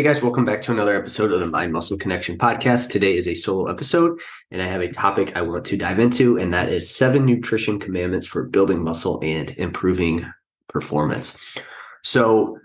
Hey 0.00 0.04
guys, 0.04 0.22
welcome 0.22 0.46
back 0.46 0.62
to 0.62 0.72
another 0.72 0.96
episode 0.96 1.30
of 1.30 1.40
the 1.40 1.46
Mind 1.46 1.74
Muscle 1.74 1.98
Connection 1.98 2.38
podcast. 2.38 2.88
Today 2.88 3.14
is 3.18 3.28
a 3.28 3.34
solo 3.34 3.66
episode, 3.66 4.18
and 4.50 4.62
I 4.62 4.64
have 4.64 4.80
a 4.80 4.90
topic 4.90 5.36
I 5.36 5.42
want 5.42 5.66
to 5.66 5.76
dive 5.76 5.98
into, 5.98 6.38
and 6.38 6.54
that 6.54 6.70
is 6.70 6.88
seven 6.88 7.26
nutrition 7.26 7.78
commandments 7.78 8.26
for 8.26 8.44
building 8.44 8.82
muscle 8.82 9.20
and 9.22 9.50
improving 9.58 10.24
performance. 10.68 11.38
So, 12.02 12.56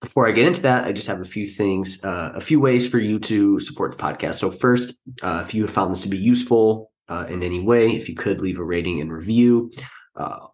before 0.00 0.28
I 0.28 0.30
get 0.30 0.46
into 0.46 0.62
that, 0.62 0.84
I 0.84 0.92
just 0.92 1.08
have 1.08 1.20
a 1.20 1.24
few 1.24 1.48
things, 1.48 1.98
uh, 2.04 2.30
a 2.32 2.40
few 2.40 2.60
ways 2.60 2.88
for 2.88 3.00
you 3.00 3.18
to 3.18 3.58
support 3.58 3.98
the 3.98 4.00
podcast. 4.00 4.34
So, 4.36 4.52
first, 4.52 4.94
uh, 5.20 5.42
if 5.44 5.52
you 5.52 5.62
have 5.62 5.72
found 5.72 5.90
this 5.90 6.02
to 6.02 6.08
be 6.08 6.16
useful 6.16 6.92
uh, 7.08 7.26
in 7.28 7.42
any 7.42 7.58
way, 7.58 7.90
if 7.90 8.08
you 8.08 8.14
could 8.14 8.40
leave 8.40 8.60
a 8.60 8.64
rating 8.64 9.00
and 9.00 9.12
review, 9.12 9.72
uh, 10.14 10.46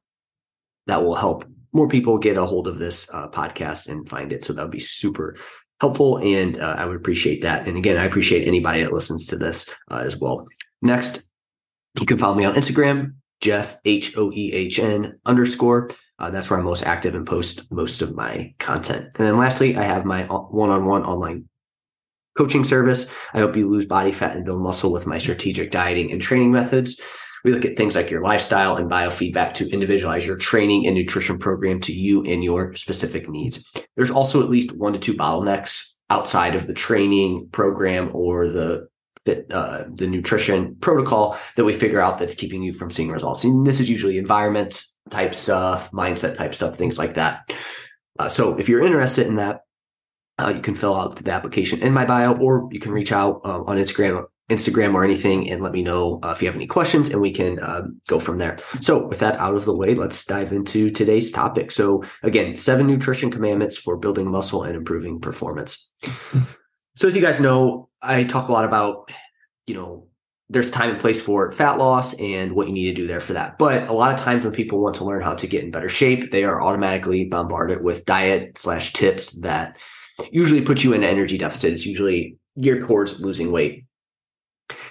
that 0.86 1.02
will 1.02 1.16
help 1.16 1.44
more 1.72 1.88
people 1.88 2.18
get 2.18 2.36
a 2.36 2.44
hold 2.46 2.66
of 2.66 2.78
this 2.78 3.12
uh, 3.12 3.28
podcast 3.28 3.88
and 3.88 4.08
find 4.08 4.32
it. 4.32 4.42
So 4.42 4.52
that 4.52 4.62
would 4.62 4.70
be 4.70 4.80
super 4.80 5.36
helpful 5.80 6.18
and 6.18 6.58
uh, 6.58 6.74
I 6.78 6.84
would 6.84 6.96
appreciate 6.96 7.42
that. 7.42 7.66
And 7.66 7.76
again, 7.76 7.96
I 7.96 8.04
appreciate 8.04 8.46
anybody 8.46 8.82
that 8.82 8.92
listens 8.92 9.26
to 9.28 9.36
this 9.36 9.68
uh, 9.90 10.02
as 10.04 10.16
well. 10.16 10.46
Next, 10.82 11.28
you 11.98 12.06
can 12.06 12.18
follow 12.18 12.34
me 12.34 12.44
on 12.44 12.54
Instagram, 12.54 13.14
Jeff 13.40 13.80
H 13.84 14.16
O 14.16 14.30
E 14.32 14.52
H 14.52 14.78
N 14.78 15.18
underscore. 15.26 15.90
Uh, 16.18 16.30
that's 16.30 16.50
where 16.50 16.58
I'm 16.58 16.66
most 16.66 16.84
active 16.84 17.14
and 17.14 17.26
post 17.26 17.72
most 17.72 18.02
of 18.02 18.14
my 18.14 18.54
content. 18.58 19.04
And 19.04 19.26
then 19.26 19.38
lastly, 19.38 19.76
I 19.76 19.84
have 19.84 20.04
my 20.04 20.24
one-on-one 20.24 21.04
online 21.04 21.48
coaching 22.36 22.64
service. 22.64 23.10
I 23.32 23.38
help 23.38 23.56
you 23.56 23.68
lose 23.68 23.86
body 23.86 24.12
fat 24.12 24.36
and 24.36 24.44
build 24.44 24.62
muscle 24.62 24.92
with 24.92 25.06
my 25.06 25.18
strategic 25.18 25.70
dieting 25.70 26.12
and 26.12 26.20
training 26.20 26.52
methods. 26.52 27.00
We 27.44 27.52
look 27.52 27.64
at 27.64 27.76
things 27.76 27.96
like 27.96 28.10
your 28.10 28.22
lifestyle 28.22 28.76
and 28.76 28.90
biofeedback 28.90 29.54
to 29.54 29.70
individualize 29.70 30.26
your 30.26 30.36
training 30.36 30.86
and 30.86 30.94
nutrition 30.94 31.38
program 31.38 31.80
to 31.80 31.92
you 31.92 32.22
and 32.24 32.44
your 32.44 32.74
specific 32.74 33.28
needs. 33.28 33.70
There's 33.96 34.10
also 34.10 34.42
at 34.42 34.50
least 34.50 34.76
one 34.76 34.92
to 34.92 34.98
two 34.98 35.14
bottlenecks 35.14 35.94
outside 36.10 36.54
of 36.54 36.66
the 36.66 36.74
training 36.74 37.48
program 37.52 38.10
or 38.12 38.48
the 38.48 38.88
uh, 39.50 39.84
the 39.92 40.06
nutrition 40.06 40.74
protocol 40.80 41.38
that 41.56 41.64
we 41.64 41.72
figure 41.72 42.00
out 42.00 42.18
that's 42.18 42.34
keeping 42.34 42.62
you 42.62 42.72
from 42.72 42.90
seeing 42.90 43.10
results. 43.10 43.44
And 43.44 43.66
this 43.66 43.78
is 43.78 43.88
usually 43.88 44.18
environment 44.18 44.84
type 45.10 45.34
stuff, 45.34 45.90
mindset 45.92 46.36
type 46.36 46.54
stuff, 46.54 46.76
things 46.76 46.98
like 46.98 47.14
that. 47.14 47.52
Uh, 48.18 48.28
so 48.28 48.56
if 48.58 48.68
you're 48.68 48.82
interested 48.82 49.26
in 49.26 49.36
that, 49.36 49.60
uh, 50.38 50.52
you 50.54 50.62
can 50.62 50.74
fill 50.74 50.96
out 50.96 51.16
the 51.16 51.32
application 51.32 51.82
in 51.82 51.92
my 51.92 52.06
bio, 52.06 52.36
or 52.38 52.68
you 52.72 52.80
can 52.80 52.92
reach 52.92 53.12
out 53.12 53.42
uh, 53.44 53.62
on 53.62 53.76
Instagram 53.76 54.24
Instagram 54.50 54.94
or 54.94 55.04
anything 55.04 55.48
and 55.50 55.62
let 55.62 55.72
me 55.72 55.82
know 55.82 56.18
uh, 56.22 56.30
if 56.30 56.42
you 56.42 56.48
have 56.48 56.56
any 56.56 56.66
questions 56.66 57.08
and 57.08 57.20
we 57.20 57.30
can 57.30 57.58
uh, 57.60 57.82
go 58.08 58.18
from 58.18 58.38
there. 58.38 58.58
So, 58.80 59.06
with 59.06 59.20
that 59.20 59.38
out 59.38 59.54
of 59.54 59.64
the 59.64 59.76
way, 59.76 59.94
let's 59.94 60.24
dive 60.24 60.52
into 60.52 60.90
today's 60.90 61.30
topic. 61.32 61.70
So, 61.70 62.02
again, 62.22 62.56
seven 62.56 62.86
nutrition 62.86 63.30
commandments 63.30 63.78
for 63.78 63.96
building 63.96 64.30
muscle 64.30 64.64
and 64.64 64.76
improving 64.76 65.20
performance. 65.20 65.90
So, 66.96 67.08
as 67.08 67.16
you 67.16 67.22
guys 67.22 67.40
know, 67.40 67.88
I 68.02 68.24
talk 68.24 68.48
a 68.48 68.52
lot 68.52 68.64
about, 68.64 69.10
you 69.66 69.74
know, 69.74 70.08
there's 70.50 70.70
time 70.70 70.90
and 70.90 71.00
place 71.00 71.22
for 71.22 71.52
fat 71.52 71.78
loss 71.78 72.12
and 72.14 72.52
what 72.52 72.66
you 72.66 72.72
need 72.72 72.94
to 72.94 72.94
do 72.94 73.06
there 73.06 73.20
for 73.20 73.34
that. 73.34 73.56
But 73.56 73.88
a 73.88 73.92
lot 73.92 74.12
of 74.12 74.18
times 74.18 74.44
when 74.44 74.52
people 74.52 74.82
want 74.82 74.96
to 74.96 75.04
learn 75.04 75.22
how 75.22 75.34
to 75.34 75.46
get 75.46 75.62
in 75.62 75.70
better 75.70 75.88
shape, 75.88 76.32
they 76.32 76.42
are 76.42 76.60
automatically 76.60 77.24
bombarded 77.26 77.84
with 77.84 78.04
diet 78.04 78.58
slash 78.58 78.92
tips 78.92 79.40
that 79.40 79.78
usually 80.32 80.62
put 80.62 80.82
you 80.82 80.92
in 80.92 81.04
energy 81.04 81.38
deficit. 81.38 81.72
It's 81.72 81.86
usually 81.86 82.36
geared 82.60 82.82
towards 82.82 83.20
losing 83.20 83.52
weight. 83.52 83.84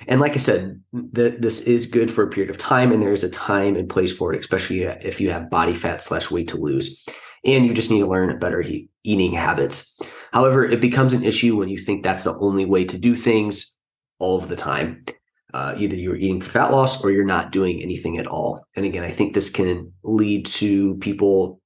And 0.07 0.21
like 0.21 0.33
I 0.33 0.37
said, 0.37 0.81
this 0.91 1.61
is 1.61 1.85
good 1.85 2.09
for 2.11 2.23
a 2.23 2.29
period 2.29 2.49
of 2.49 2.57
time, 2.57 2.91
and 2.91 3.01
there 3.01 3.11
is 3.11 3.23
a 3.23 3.29
time 3.29 3.75
and 3.75 3.89
place 3.89 4.15
for 4.15 4.33
it, 4.33 4.39
especially 4.39 4.83
if 4.83 5.19
you 5.21 5.31
have 5.31 5.49
body 5.49 5.73
fat 5.73 6.01
slash 6.01 6.31
weight 6.31 6.47
to 6.49 6.57
lose, 6.57 7.05
and 7.43 7.65
you 7.65 7.73
just 7.73 7.91
need 7.91 7.99
to 7.99 8.07
learn 8.07 8.37
better 8.39 8.61
he- 8.61 8.89
eating 9.03 9.33
habits. 9.33 9.97
However, 10.31 10.63
it 10.63 10.81
becomes 10.81 11.13
an 11.13 11.23
issue 11.23 11.57
when 11.57 11.69
you 11.69 11.77
think 11.77 12.03
that's 12.03 12.23
the 12.23 12.37
only 12.39 12.65
way 12.65 12.85
to 12.85 12.97
do 12.97 13.15
things 13.15 13.75
all 14.19 14.37
of 14.37 14.47
the 14.47 14.55
time. 14.55 15.05
Uh, 15.53 15.73
either 15.77 15.95
you're 15.95 16.15
eating 16.15 16.39
for 16.39 16.51
fat 16.51 16.71
loss 16.71 17.03
or 17.03 17.09
you're 17.09 17.25
not 17.25 17.51
doing 17.51 17.81
anything 17.81 18.19
at 18.19 18.27
all. 18.27 18.63
And 18.75 18.85
again, 18.85 19.03
I 19.03 19.09
think 19.09 19.33
this 19.33 19.49
can 19.49 19.91
lead 20.03 20.45
to 20.47 20.95
people 20.97 21.59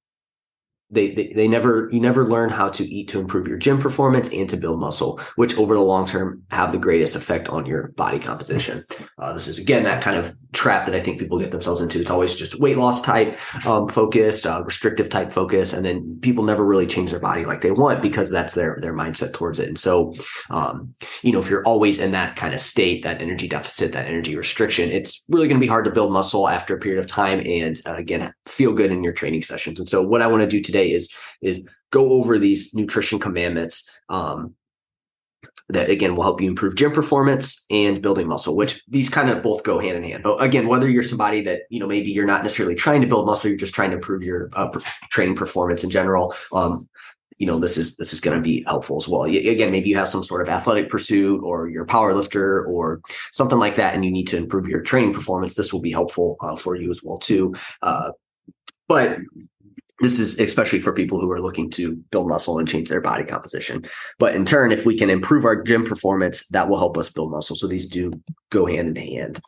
they, 0.94 1.10
they, 1.10 1.28
they 1.28 1.48
never 1.48 1.88
you 1.92 2.00
never 2.00 2.24
learn 2.24 2.48
how 2.50 2.68
to 2.70 2.84
eat 2.84 3.08
to 3.08 3.20
improve 3.20 3.46
your 3.46 3.58
gym 3.58 3.78
performance 3.78 4.30
and 4.32 4.48
to 4.48 4.56
build 4.56 4.78
muscle 4.78 5.20
which 5.36 5.56
over 5.58 5.74
the 5.74 5.80
long 5.80 6.06
term 6.06 6.42
have 6.50 6.72
the 6.72 6.78
greatest 6.78 7.16
effect 7.16 7.48
on 7.48 7.66
your 7.66 7.88
body 7.88 8.18
composition. 8.18 8.84
Uh, 9.18 9.32
this 9.32 9.48
is 9.48 9.58
again 9.58 9.82
that 9.82 10.02
kind 10.02 10.16
of 10.16 10.34
trap 10.54 10.86
that 10.86 10.94
i 10.94 11.00
think 11.00 11.18
people 11.18 11.38
get 11.38 11.50
themselves 11.50 11.80
into. 11.80 12.00
It's 12.00 12.10
always 12.10 12.34
just 12.34 12.58
weight 12.60 12.78
loss 12.78 13.02
type 13.02 13.38
um, 13.66 13.88
focus 13.88 14.46
uh, 14.46 14.62
restrictive 14.64 15.08
type 15.08 15.30
focus 15.30 15.72
and 15.72 15.84
then 15.84 16.18
people 16.20 16.44
never 16.44 16.64
really 16.64 16.86
change 16.86 17.10
their 17.10 17.20
body 17.20 17.44
like 17.44 17.60
they 17.60 17.70
want 17.70 18.02
because 18.02 18.30
that's 18.30 18.54
their 18.54 18.76
their 18.80 18.94
mindset 18.94 19.32
towards 19.32 19.58
it. 19.58 19.68
And 19.68 19.78
so 19.78 20.14
um, 20.50 20.94
you 21.22 21.32
know 21.32 21.38
if 21.38 21.48
you're 21.50 21.64
always 21.64 21.98
in 21.98 22.12
that 22.12 22.36
kind 22.36 22.54
of 22.54 22.60
state 22.60 23.02
that 23.02 23.20
energy 23.20 23.48
deficit 23.48 23.92
that 23.92 24.06
energy 24.06 24.36
restriction 24.36 24.90
it's 24.90 25.24
really 25.28 25.48
going 25.48 25.60
to 25.60 25.64
be 25.64 25.68
hard 25.68 25.84
to 25.84 25.90
build 25.90 26.12
muscle 26.12 26.48
after 26.48 26.76
a 26.76 26.80
period 26.80 26.98
of 27.00 27.06
time 27.06 27.42
and 27.44 27.80
uh, 27.86 27.94
again 27.94 28.32
feel 28.46 28.72
good 28.72 28.90
in 28.90 29.04
your 29.04 29.12
training 29.12 29.42
sessions. 29.42 29.78
And 29.78 29.88
so 29.88 30.02
what 30.02 30.22
i 30.22 30.26
want 30.26 30.42
to 30.42 30.48
do 30.48 30.60
today 30.60 30.90
is 30.90 31.12
is 31.42 31.60
go 31.90 32.10
over 32.12 32.38
these 32.38 32.74
nutrition 32.74 33.18
commandments 33.18 33.88
um, 34.08 34.54
that 35.68 35.88
again 35.88 36.14
will 36.14 36.22
help 36.22 36.40
you 36.40 36.48
improve 36.48 36.76
gym 36.76 36.92
performance 36.92 37.64
and 37.70 38.02
building 38.02 38.28
muscle 38.28 38.54
which 38.54 38.82
these 38.86 39.08
kind 39.08 39.30
of 39.30 39.42
both 39.42 39.62
go 39.62 39.78
hand 39.78 39.96
in 39.96 40.02
hand. 40.02 40.22
But 40.22 40.42
again 40.42 40.66
whether 40.66 40.88
you're 40.88 41.02
somebody 41.02 41.40
that 41.42 41.62
you 41.70 41.80
know 41.80 41.86
maybe 41.86 42.10
you're 42.10 42.26
not 42.26 42.42
necessarily 42.42 42.74
trying 42.74 43.00
to 43.00 43.06
build 43.06 43.26
muscle 43.26 43.48
you're 43.48 43.58
just 43.58 43.74
trying 43.74 43.90
to 43.90 43.96
improve 43.96 44.22
your 44.22 44.50
uh, 44.54 44.68
training 45.10 45.36
performance 45.36 45.82
in 45.82 45.90
general 45.90 46.34
um, 46.52 46.88
you 47.38 47.46
know 47.46 47.58
this 47.58 47.76
is 47.76 47.96
this 47.96 48.12
is 48.12 48.20
going 48.20 48.36
to 48.36 48.42
be 48.42 48.62
helpful 48.64 48.96
as 48.96 49.08
well. 49.08 49.24
Again 49.24 49.70
maybe 49.70 49.88
you 49.88 49.96
have 49.96 50.08
some 50.08 50.22
sort 50.22 50.42
of 50.42 50.48
athletic 50.48 50.88
pursuit 50.88 51.42
or 51.42 51.68
you're 51.68 51.84
a 51.84 51.86
power 51.86 52.14
lifter 52.14 52.64
or 52.66 53.00
something 53.32 53.58
like 53.58 53.76
that 53.76 53.94
and 53.94 54.04
you 54.04 54.10
need 54.10 54.28
to 54.28 54.36
improve 54.36 54.68
your 54.68 54.82
training 54.82 55.12
performance 55.12 55.54
this 55.54 55.72
will 55.72 55.80
be 55.80 55.90
helpful 55.90 56.36
uh, 56.40 56.56
for 56.56 56.76
you 56.76 56.90
as 56.90 57.02
well 57.02 57.18
too. 57.18 57.54
Uh, 57.82 58.12
but 58.86 59.18
this 60.00 60.18
is 60.18 60.38
especially 60.40 60.80
for 60.80 60.92
people 60.92 61.20
who 61.20 61.30
are 61.30 61.40
looking 61.40 61.70
to 61.70 61.96
build 62.10 62.28
muscle 62.28 62.58
and 62.58 62.68
change 62.68 62.88
their 62.88 63.00
body 63.00 63.24
composition. 63.24 63.84
But 64.18 64.34
in 64.34 64.44
turn, 64.44 64.72
if 64.72 64.84
we 64.84 64.96
can 64.96 65.08
improve 65.08 65.44
our 65.44 65.62
gym 65.62 65.84
performance, 65.84 66.46
that 66.48 66.68
will 66.68 66.78
help 66.78 66.98
us 66.98 67.10
build 67.10 67.30
muscle. 67.30 67.56
So 67.56 67.68
these 67.68 67.86
do 67.86 68.12
go 68.50 68.66
hand 68.66 68.96
in 68.98 69.06
hand. 69.06 69.40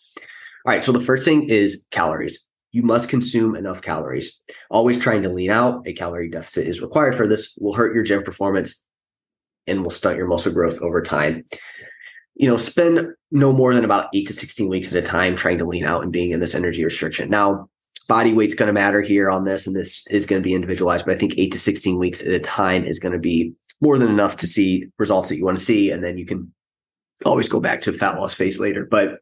All 0.64 0.72
right. 0.72 0.84
So 0.84 0.92
the 0.92 1.00
first 1.00 1.24
thing 1.24 1.48
is 1.48 1.84
calories. 1.90 2.44
You 2.70 2.82
must 2.82 3.08
consume 3.08 3.56
enough 3.56 3.82
calories. 3.82 4.40
Always 4.70 4.98
trying 4.98 5.22
to 5.22 5.30
lean 5.30 5.50
out. 5.50 5.86
A 5.86 5.92
calorie 5.92 6.28
deficit 6.28 6.66
is 6.66 6.82
required 6.82 7.14
for 7.14 7.26
this. 7.26 7.56
Will 7.60 7.74
hurt 7.74 7.94
your 7.94 8.04
gym 8.04 8.22
performance 8.22 8.86
and 9.66 9.82
will 9.82 9.90
stunt 9.90 10.16
your 10.16 10.28
muscle 10.28 10.52
growth 10.52 10.80
over 10.80 11.02
time. 11.02 11.44
You 12.34 12.48
know, 12.48 12.56
spend 12.56 13.14
no 13.30 13.52
more 13.52 13.74
than 13.74 13.84
about 13.84 14.10
eight 14.14 14.26
to 14.26 14.32
16 14.32 14.68
weeks 14.68 14.92
at 14.92 14.98
a 14.98 15.02
time 15.02 15.36
trying 15.36 15.58
to 15.58 15.64
lean 15.64 15.84
out 15.84 16.02
and 16.02 16.12
being 16.12 16.32
in 16.32 16.40
this 16.40 16.54
energy 16.54 16.84
restriction. 16.84 17.30
Now, 17.30 17.68
body 18.08 18.32
weight's 18.32 18.54
going 18.54 18.68
to 18.68 18.72
matter 18.72 19.00
here 19.00 19.30
on 19.30 19.44
this, 19.44 19.66
and 19.66 19.74
this 19.74 20.06
is 20.08 20.26
going 20.26 20.40
to 20.40 20.46
be 20.46 20.54
individualized. 20.54 21.06
But 21.06 21.14
I 21.14 21.18
think 21.18 21.34
eight 21.36 21.52
to 21.52 21.58
16 21.58 21.98
weeks 21.98 22.22
at 22.22 22.32
a 22.32 22.40
time 22.40 22.84
is 22.84 22.98
going 22.98 23.12
to 23.12 23.18
be 23.18 23.52
more 23.80 23.98
than 23.98 24.08
enough 24.08 24.36
to 24.36 24.46
see 24.46 24.86
results 24.98 25.28
that 25.28 25.36
you 25.36 25.44
want 25.44 25.58
to 25.58 25.64
see. 25.64 25.90
And 25.90 26.02
then 26.02 26.18
you 26.18 26.26
can 26.26 26.52
always 27.24 27.48
go 27.48 27.60
back 27.60 27.80
to 27.82 27.92
fat 27.92 28.18
loss 28.18 28.34
phase 28.34 28.58
later. 28.58 28.84
But 28.84 29.18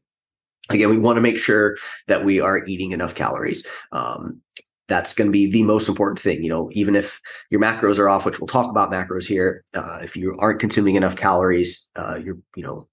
again, 0.71 0.91
we 0.91 0.99
want 0.99 1.17
to 1.17 1.23
make 1.23 1.39
sure 1.39 1.77
that 2.07 2.25
we 2.25 2.41
are 2.41 2.65
eating 2.67 2.93
enough 2.93 3.15
calories. 3.15 3.67
Um, 3.93 4.41
that's 4.87 5.15
going 5.15 5.29
to 5.29 5.33
be 5.33 5.51
the 5.51 5.63
most 5.63 5.89
important 5.89 6.21
thing. 6.21 6.43
You 6.43 6.51
know, 6.51 6.69
even 6.73 6.95
if 6.95 7.21
your 7.51 7.61
macros 7.61 7.99
are 7.99 8.09
off, 8.09 8.27
which 8.27 8.39
we'll 8.39 8.47
talk 8.47 8.71
about 8.71 8.93
macros 8.93 9.27
here, 9.27 9.65
uh, 9.75 10.01
if 10.03 10.17
you 10.17 10.37
aren't 10.39 10.61
consuming 10.61 10.95
enough 10.95 11.17
calories, 11.17 11.89
uh, 11.97 12.21
you're, 12.23 12.37
you 12.55 12.63
know, 12.63 12.87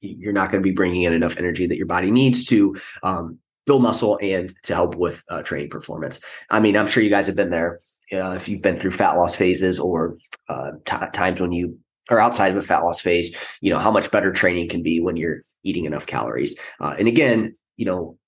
you're 0.00 0.32
not 0.32 0.50
going 0.50 0.62
to 0.62 0.68
be 0.68 0.74
bringing 0.74 1.02
in 1.02 1.12
enough 1.12 1.38
energy 1.38 1.66
that 1.66 1.76
your 1.76 1.86
body 1.86 2.10
needs 2.10 2.44
to 2.44 2.76
um, 3.02 3.38
build 3.68 3.82
muscle 3.82 4.18
and 4.20 4.52
to 4.64 4.74
help 4.74 4.96
with 4.96 5.22
uh, 5.28 5.42
training 5.42 5.70
performance. 5.70 6.20
I 6.50 6.58
mean, 6.58 6.76
I'm 6.76 6.86
sure 6.86 7.02
you 7.02 7.10
guys 7.10 7.26
have 7.26 7.36
been 7.36 7.50
there 7.50 7.78
uh, 8.12 8.32
if 8.34 8.48
you've 8.48 8.62
been 8.62 8.76
through 8.76 8.90
fat 8.90 9.12
loss 9.12 9.36
phases 9.36 9.78
or 9.78 10.16
uh, 10.48 10.72
t- 10.84 10.96
times 11.12 11.40
when 11.40 11.52
you 11.52 11.78
are 12.10 12.18
outside 12.18 12.50
of 12.50 12.56
a 12.56 12.62
fat 12.62 12.82
loss 12.82 13.00
phase. 13.00 13.36
You 13.60 13.70
know 13.70 13.78
how 13.78 13.90
much 13.90 14.10
better 14.10 14.32
training 14.32 14.68
can 14.68 14.82
be 14.82 15.00
when 15.00 15.16
you're 15.16 15.42
eating 15.62 15.84
enough 15.84 16.06
calories. 16.06 16.58
Uh, 16.80 16.96
and 16.98 17.06
again, 17.06 17.54
you 17.76 17.86
know 17.86 18.18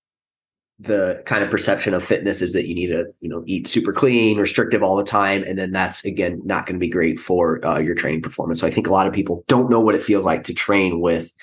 the 0.82 1.22
kind 1.26 1.44
of 1.44 1.50
perception 1.50 1.92
of 1.92 2.02
fitness 2.02 2.40
is 2.40 2.54
that 2.54 2.66
you 2.66 2.74
need 2.74 2.86
to 2.86 3.04
you 3.20 3.28
know 3.28 3.42
eat 3.46 3.68
super 3.68 3.92
clean 3.92 4.38
restrictive 4.38 4.82
all 4.82 4.96
the 4.96 5.04
time 5.04 5.44
and 5.46 5.58
then 5.58 5.72
that's 5.72 6.06
again 6.06 6.40
not 6.46 6.64
going 6.64 6.74
to 6.74 6.80
be 6.80 6.88
great 6.88 7.20
for 7.20 7.62
uh, 7.66 7.78
your 7.78 7.94
training 7.94 8.22
performance 8.22 8.60
so 8.60 8.66
i 8.66 8.70
think 8.70 8.86
a 8.86 8.90
lot 8.90 9.06
of 9.06 9.12
people 9.12 9.44
don't 9.46 9.68
know 9.68 9.78
what 9.78 9.94
it 9.94 10.02
feels 10.02 10.24
like 10.24 10.42
to 10.42 10.54
train 10.54 10.98
with 10.98 11.34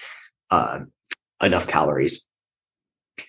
uh, 0.49 0.79
enough 1.41 1.67
calories. 1.67 2.23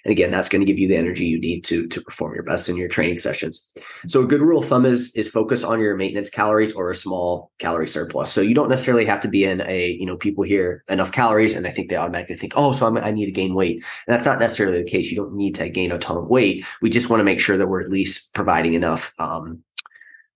And 0.04 0.12
again, 0.12 0.30
that's 0.30 0.48
going 0.48 0.60
to 0.60 0.66
give 0.66 0.78
you 0.78 0.88
the 0.88 0.96
energy 0.96 1.24
you 1.24 1.40
need 1.40 1.64
to 1.64 1.86
to 1.86 2.00
perform 2.00 2.34
your 2.34 2.42
best 2.42 2.68
in 2.68 2.76
your 2.76 2.88
training 2.88 3.18
sessions. 3.18 3.68
So 4.06 4.22
a 4.22 4.26
good 4.26 4.40
rule 4.40 4.60
of 4.60 4.66
thumb 4.66 4.86
is 4.86 5.14
is 5.14 5.28
focus 5.28 5.64
on 5.64 5.80
your 5.80 5.96
maintenance 5.96 6.30
calories 6.30 6.72
or 6.72 6.90
a 6.90 6.96
small 6.96 7.52
calorie 7.58 7.88
surplus. 7.88 8.32
So 8.32 8.40
you 8.40 8.54
don't 8.54 8.68
necessarily 8.68 9.06
have 9.06 9.20
to 9.20 9.28
be 9.28 9.44
in 9.44 9.62
a 9.62 9.90
you 9.92 10.06
know 10.06 10.16
people 10.16 10.44
hear 10.44 10.84
enough 10.88 11.12
calories 11.12 11.54
and 11.54 11.66
I 11.66 11.70
think 11.70 11.88
they 11.88 11.96
automatically 11.96 12.36
think 12.36 12.52
oh 12.56 12.72
so 12.72 12.86
I'm, 12.86 12.98
i 12.98 13.10
need 13.10 13.26
to 13.26 13.32
gain 13.32 13.54
weight. 13.54 13.76
And 14.06 14.14
that's 14.14 14.26
not 14.26 14.38
necessarily 14.38 14.82
the 14.82 14.90
case. 14.90 15.10
You 15.10 15.16
don't 15.16 15.34
need 15.34 15.54
to 15.56 15.68
gain 15.68 15.92
a 15.92 15.98
ton 15.98 16.16
of 16.16 16.28
weight. 16.28 16.64
We 16.82 16.90
just 16.90 17.10
want 17.10 17.20
to 17.20 17.24
make 17.24 17.40
sure 17.40 17.56
that 17.56 17.68
we're 17.68 17.82
at 17.82 17.90
least 17.90 18.34
providing 18.34 18.74
enough 18.74 19.12
um, 19.18 19.62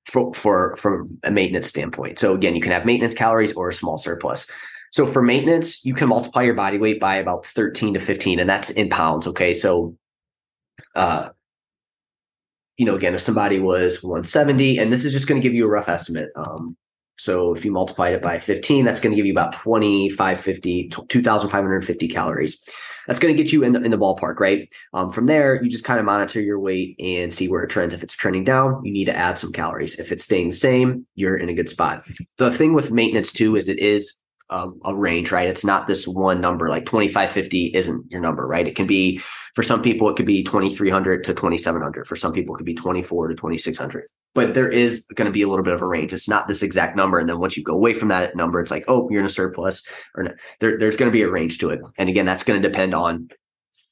for 0.04 0.32
for 0.34 0.76
from 0.76 1.19
a 1.22 1.31
maintenance 1.31 1.69
standpoint. 1.69 2.19
So 2.19 2.34
again, 2.34 2.54
you 2.54 2.60
can 2.60 2.72
have 2.72 2.84
maintenance 2.84 3.14
calories 3.14 3.52
or 3.52 3.69
a 3.69 3.75
small 3.75 3.99
surplus. 3.99 4.50
So 4.92 5.06
for 5.06 5.22
maintenance, 5.22 5.84
you 5.84 5.94
can 5.94 6.08
multiply 6.08 6.42
your 6.42 6.54
body 6.54 6.78
weight 6.78 7.00
by 7.00 7.16
about 7.16 7.46
13 7.46 7.94
to 7.94 8.00
15, 8.00 8.38
and 8.38 8.48
that's 8.48 8.70
in 8.70 8.90
pounds. 8.90 9.26
Okay. 9.26 9.54
So, 9.54 9.96
uh, 10.94 11.30
you 12.76 12.84
know, 12.84 12.94
again, 12.94 13.14
if 13.14 13.22
somebody 13.22 13.58
was 13.58 14.02
170, 14.02 14.78
and 14.78 14.92
this 14.92 15.04
is 15.04 15.12
just 15.12 15.26
going 15.26 15.40
to 15.40 15.46
give 15.46 15.54
you 15.54 15.64
a 15.64 15.68
rough 15.68 15.88
estimate. 15.88 16.28
Um, 16.36 16.76
so 17.18 17.54
if 17.54 17.64
you 17.64 17.72
multiplied 17.72 18.14
it 18.14 18.22
by 18.22 18.38
15, 18.38 18.84
that's 18.84 19.00
going 19.00 19.12
to 19.12 19.16
give 19.16 19.26
you 19.26 19.32
about 19.32 19.52
2,550, 19.52 20.88
2,550 20.88 22.08
calories. 22.08 22.60
That's 23.06 23.18
going 23.18 23.34
to 23.34 23.42
get 23.42 23.52
you 23.52 23.64
in 23.64 23.72
the, 23.72 23.82
in 23.82 23.90
the 23.90 23.98
ballpark, 23.98 24.40
right? 24.40 24.72
Um, 24.92 25.10
from 25.10 25.26
there, 25.26 25.62
you 25.62 25.70
just 25.70 25.84
kind 25.84 26.00
of 26.00 26.06
monitor 26.06 26.40
your 26.40 26.60
weight 26.60 26.96
and 27.00 27.32
see 27.32 27.48
where 27.48 27.62
it 27.62 27.70
trends. 27.70 27.94
If 27.94 28.02
it's 28.02 28.14
trending 28.14 28.44
down, 28.44 28.80
you 28.84 28.92
need 28.92 29.06
to 29.06 29.16
add 29.16 29.38
some 29.38 29.52
calories. 29.52 29.98
If 29.98 30.12
it's 30.12 30.24
staying 30.24 30.50
the 30.50 30.56
same, 30.56 31.06
you're 31.14 31.36
in 31.36 31.48
a 31.48 31.54
good 31.54 31.68
spot. 31.68 32.04
The 32.38 32.52
thing 32.52 32.74
with 32.74 32.92
maintenance 32.92 33.32
too 33.32 33.56
is 33.56 33.68
it 33.68 33.78
is 33.78 34.21
a, 34.52 34.70
a, 34.84 34.94
range, 34.94 35.32
right? 35.32 35.49
It's 35.49 35.64
not 35.64 35.87
this 35.87 36.06
one 36.06 36.40
number. 36.40 36.69
Like 36.69 36.84
2550 36.84 37.72
isn't 37.75 38.10
your 38.10 38.20
number, 38.20 38.46
right? 38.46 38.66
It 38.66 38.76
can 38.76 38.87
be 38.87 39.20
for 39.54 39.62
some 39.62 39.82
people, 39.82 40.08
it 40.08 40.16
could 40.16 40.26
be 40.26 40.43
2300 40.43 41.25
to 41.25 41.34
2700. 41.34 42.06
For 42.06 42.16
some 42.16 42.32
people, 42.32 42.54
it 42.54 42.58
could 42.58 42.66
be 42.66 42.75
24 42.75 43.28
to 43.28 43.34
2600. 43.34 44.04
But 44.34 44.54
there 44.54 44.69
is 44.69 45.06
going 45.14 45.26
to 45.26 45.32
be 45.32 45.43
a 45.43 45.49
little 45.49 45.64
bit 45.64 45.75
of 45.75 45.82
a 45.82 45.87
range. 45.87 46.12
It's 46.12 46.28
not 46.28 46.49
this 46.49 46.62
exact 46.62 46.96
number. 46.96 47.19
And 47.19 47.28
then 47.28 47.38
once 47.38 47.56
you 47.56 47.62
go 47.62 47.75
away 47.75 47.94
from 47.94 48.08
that 48.08 48.37
number, 48.37 48.60
it's 48.60 48.70
like, 48.70 48.84
oh, 48.88 49.08
you're 49.10 49.20
in 49.20 49.26
a 49.26 49.31
surplus, 49.31 49.82
or 50.14 50.25
no. 50.25 50.32
there, 50.60 50.78
there's 50.78 50.96
going 50.96 51.10
to 51.10 51.16
be 51.16 51.22
a 51.22 51.31
range 51.31 51.58
to 51.58 51.70
it. 51.70 51.81
And 51.99 52.08
again, 52.08 52.26
that's 52.26 52.44
going 52.44 52.60
to 52.60 52.69
depend 52.69 52.94
on 52.94 53.28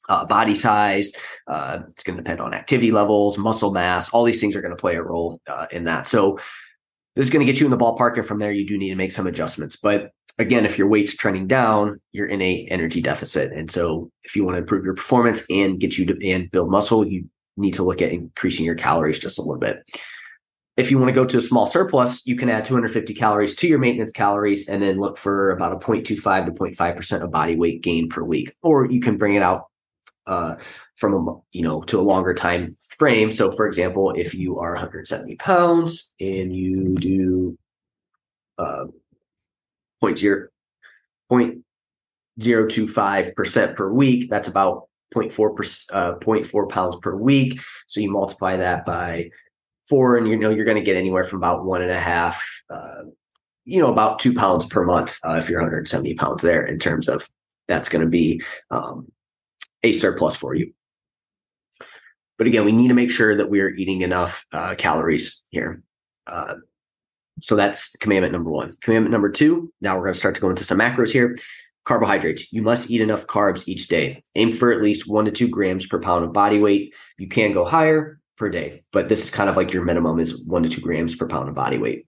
uh, 0.09 0.25
body 0.25 0.55
size. 0.55 1.11
Uh, 1.47 1.79
it's 1.89 2.03
going 2.03 2.17
to 2.17 2.23
depend 2.23 2.41
on 2.41 2.53
activity 2.53 2.91
levels, 2.91 3.37
muscle 3.37 3.71
mass. 3.71 4.09
All 4.09 4.23
these 4.23 4.41
things 4.41 4.55
are 4.55 4.61
going 4.61 4.75
to 4.75 4.81
play 4.81 4.95
a 4.95 5.03
role 5.03 5.41
uh, 5.47 5.67
in 5.71 5.85
that. 5.85 6.07
So 6.07 6.39
this 7.15 7.25
is 7.25 7.29
going 7.29 7.45
to 7.45 7.51
get 7.51 7.59
you 7.59 7.67
in 7.67 7.71
the 7.71 7.77
ballpark, 7.77 8.17
and 8.17 8.25
from 8.25 8.39
there, 8.39 8.51
you 8.51 8.65
do 8.65 8.77
need 8.77 8.89
to 8.89 8.95
make 8.95 9.11
some 9.11 9.27
adjustments. 9.27 9.75
But 9.75 10.11
again, 10.41 10.65
if 10.65 10.77
your 10.77 10.87
weight's 10.87 11.15
trending 11.15 11.47
down, 11.47 11.99
you're 12.11 12.27
in 12.27 12.41
a 12.41 12.67
energy 12.69 13.01
deficit. 13.01 13.51
And 13.53 13.71
so 13.71 14.11
if 14.23 14.35
you 14.35 14.43
want 14.43 14.55
to 14.55 14.59
improve 14.59 14.83
your 14.83 14.95
performance 14.95 15.43
and 15.49 15.79
get 15.79 15.97
you 15.97 16.05
to 16.07 16.29
and 16.29 16.51
build 16.51 16.69
muscle, 16.69 17.05
you 17.05 17.29
need 17.57 17.73
to 17.75 17.83
look 17.83 18.01
at 18.01 18.11
increasing 18.11 18.65
your 18.65 18.75
calories 18.75 19.19
just 19.19 19.37
a 19.37 19.41
little 19.41 19.59
bit. 19.59 19.83
If 20.77 20.89
you 20.89 20.97
want 20.97 21.09
to 21.09 21.13
go 21.13 21.25
to 21.25 21.37
a 21.37 21.41
small 21.41 21.67
surplus, 21.67 22.25
you 22.25 22.35
can 22.35 22.49
add 22.49 22.65
250 22.65 23.13
calories 23.13 23.55
to 23.55 23.67
your 23.67 23.77
maintenance 23.77 24.11
calories 24.11 24.67
and 24.67 24.81
then 24.81 24.99
look 24.99 25.17
for 25.17 25.51
about 25.51 25.73
a 25.73 25.75
0.25 25.75 26.45
to 26.45 26.51
0.5% 26.51 27.21
of 27.21 27.31
body 27.31 27.55
weight 27.55 27.83
gain 27.83 28.09
per 28.09 28.23
week. 28.23 28.55
Or 28.61 28.89
you 28.89 29.01
can 29.01 29.17
bring 29.17 29.35
it 29.35 29.41
out 29.41 29.67
uh, 30.27 30.55
from 30.95 31.27
a 31.27 31.39
you 31.51 31.61
know 31.61 31.81
to 31.81 31.99
a 31.99 32.01
longer 32.01 32.33
time 32.33 32.77
frame. 32.97 33.31
So, 33.31 33.51
for 33.51 33.67
example, 33.67 34.13
if 34.15 34.33
you 34.33 34.59
are 34.59 34.71
170 34.71 35.35
pounds 35.35 36.13
and 36.19 36.55
you 36.55 36.95
do 36.95 37.57
uh, 38.57 38.85
point 40.01 40.17
zero 40.17 40.47
point 41.29 41.63
zero 42.41 42.67
two 42.67 42.87
five 42.87 43.35
percent 43.35 43.75
per 43.75 43.91
week. 43.91 44.29
That's 44.29 44.47
about 44.47 44.87
0.4 45.13 45.55
per, 45.55 45.63
uh, 45.97 46.17
0.4 46.19 46.69
pounds 46.69 46.95
per 46.97 47.15
week. 47.15 47.59
So 47.87 47.99
you 47.99 48.09
multiply 48.09 48.55
that 48.57 48.85
by 48.85 49.29
four, 49.89 50.17
and 50.17 50.27
you 50.27 50.37
know 50.37 50.49
you're 50.49 50.65
going 50.65 50.77
to 50.77 50.83
get 50.83 50.97
anywhere 50.97 51.23
from 51.23 51.39
about 51.39 51.65
one 51.65 51.81
and 51.81 51.91
a 51.91 51.99
half, 51.99 52.41
uh, 52.69 53.03
you 53.65 53.81
know, 53.81 53.91
about 53.91 54.19
two 54.19 54.33
pounds 54.33 54.65
per 54.65 54.85
month 54.85 55.19
uh, 55.23 55.35
if 55.37 55.49
you're 55.49 55.59
170 55.59 56.13
pounds 56.15 56.41
there. 56.41 56.65
In 56.65 56.79
terms 56.79 57.09
of 57.09 57.29
that's 57.67 57.89
going 57.89 58.03
to 58.03 58.09
be 58.09 58.41
um, 58.69 59.11
a 59.83 59.91
surplus 59.91 60.35
for 60.35 60.55
you. 60.55 60.73
But 62.37 62.47
again, 62.47 62.65
we 62.65 62.71
need 62.71 62.87
to 62.87 62.93
make 62.93 63.11
sure 63.11 63.35
that 63.35 63.49
we 63.49 63.61
are 63.61 63.69
eating 63.69 64.01
enough 64.01 64.45
uh, 64.51 64.75
calories 64.77 65.41
here. 65.51 65.83
So 67.41 67.55
that's 67.55 67.95
commandment 67.97 68.33
number 68.33 68.49
one. 68.49 68.75
Commandment 68.81 69.11
number 69.11 69.29
two, 69.29 69.71
now 69.81 69.95
we're 69.95 70.03
going 70.03 70.13
to 70.13 70.19
start 70.19 70.35
to 70.35 70.41
go 70.41 70.49
into 70.49 70.63
some 70.63 70.79
macros 70.79 71.11
here. 71.11 71.37
Carbohydrates. 71.83 72.53
You 72.53 72.61
must 72.61 72.91
eat 72.91 73.01
enough 73.01 73.25
carbs 73.25 73.67
each 73.67 73.87
day. 73.87 74.23
Aim 74.35 74.51
for 74.51 74.71
at 74.71 74.81
least 74.81 75.09
one 75.09 75.25
to 75.25 75.31
two 75.31 75.47
grams 75.47 75.87
per 75.87 75.99
pound 75.99 76.23
of 76.23 76.31
body 76.31 76.59
weight. 76.59 76.93
You 77.17 77.27
can 77.27 77.53
go 77.53 77.65
higher 77.65 78.19
per 78.37 78.49
day, 78.49 78.83
but 78.91 79.09
this 79.09 79.23
is 79.23 79.31
kind 79.31 79.49
of 79.49 79.57
like 79.57 79.73
your 79.73 79.83
minimum 79.83 80.19
is 80.19 80.45
one 80.45 80.63
to 80.63 80.69
two 80.69 80.81
grams 80.81 81.15
per 81.15 81.27
pound 81.27 81.49
of 81.49 81.55
body 81.55 81.79
weight. 81.79 82.05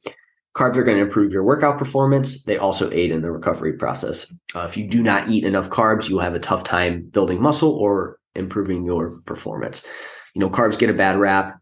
Carbs 0.56 0.78
are 0.78 0.84
going 0.84 0.98
to 0.98 1.04
improve 1.04 1.32
your 1.32 1.44
workout 1.44 1.80
performance. 1.80 2.44
They 2.44 2.58
also 2.58 2.92
aid 2.92 3.10
in 3.10 3.24
the 3.24 3.32
recovery 3.32 3.74
process. 3.74 4.32
Uh, 4.54 4.62
if 4.62 4.78
you 4.78 4.88
do 4.88 5.02
not 5.02 5.30
eat 5.30 5.44
enough 5.44 5.72
carbs, 5.72 6.08
you'll 6.08 6.20
have 6.20 6.36
a 6.36 6.40
tough 6.40 6.64
time 6.64 7.10
building 7.12 7.42
muscle 7.42 7.72
or 7.72 8.20
improving 8.36 8.86
your 8.86 9.20
performance. 9.22 9.88
You 10.36 10.40
know, 10.40 10.50
carbs 10.50 10.78
get 10.78 10.92
a 10.92 10.94
bad 10.94 11.18
rap 11.18 11.56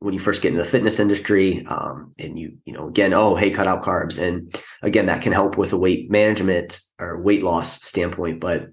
when 0.00 0.12
you 0.12 0.20
first 0.20 0.42
get 0.42 0.48
into 0.48 0.62
the 0.62 0.68
fitness 0.68 1.00
industry 1.00 1.64
um, 1.66 2.12
and 2.18 2.38
you 2.38 2.56
you 2.64 2.72
know 2.72 2.88
again 2.88 3.12
oh 3.12 3.34
hey 3.34 3.50
cut 3.50 3.66
out 3.66 3.82
carbs. 3.82 4.20
And 4.20 4.54
again 4.82 5.06
that 5.06 5.22
can 5.22 5.32
help 5.32 5.56
with 5.56 5.72
a 5.72 5.78
weight 5.78 6.10
management 6.10 6.80
or 6.98 7.20
weight 7.20 7.42
loss 7.42 7.82
standpoint 7.82 8.40
but 8.40 8.68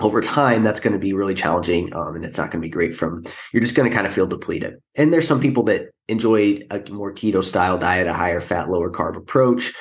over 0.00 0.20
time 0.20 0.62
that's 0.62 0.80
going 0.80 0.92
to 0.92 0.98
be 0.98 1.12
really 1.12 1.34
challenging 1.34 1.92
um, 1.94 2.14
and 2.14 2.24
it's 2.24 2.38
not 2.38 2.50
going 2.50 2.62
to 2.62 2.66
be 2.66 2.70
great 2.70 2.94
from 2.94 3.24
you're 3.52 3.62
just 3.62 3.74
going 3.74 3.88
to 3.88 3.94
kind 3.94 4.06
of 4.06 4.12
feel 4.12 4.26
depleted. 4.26 4.74
And 4.94 5.12
there's 5.12 5.26
some 5.26 5.40
people 5.40 5.64
that 5.64 5.90
enjoy 6.08 6.60
a 6.70 6.82
more 6.90 7.12
keto 7.12 7.42
style 7.42 7.78
diet 7.78 8.06
a 8.06 8.12
higher 8.12 8.40
fat 8.40 8.70
lower 8.70 8.90
carb 8.90 9.16
approach. 9.16 9.74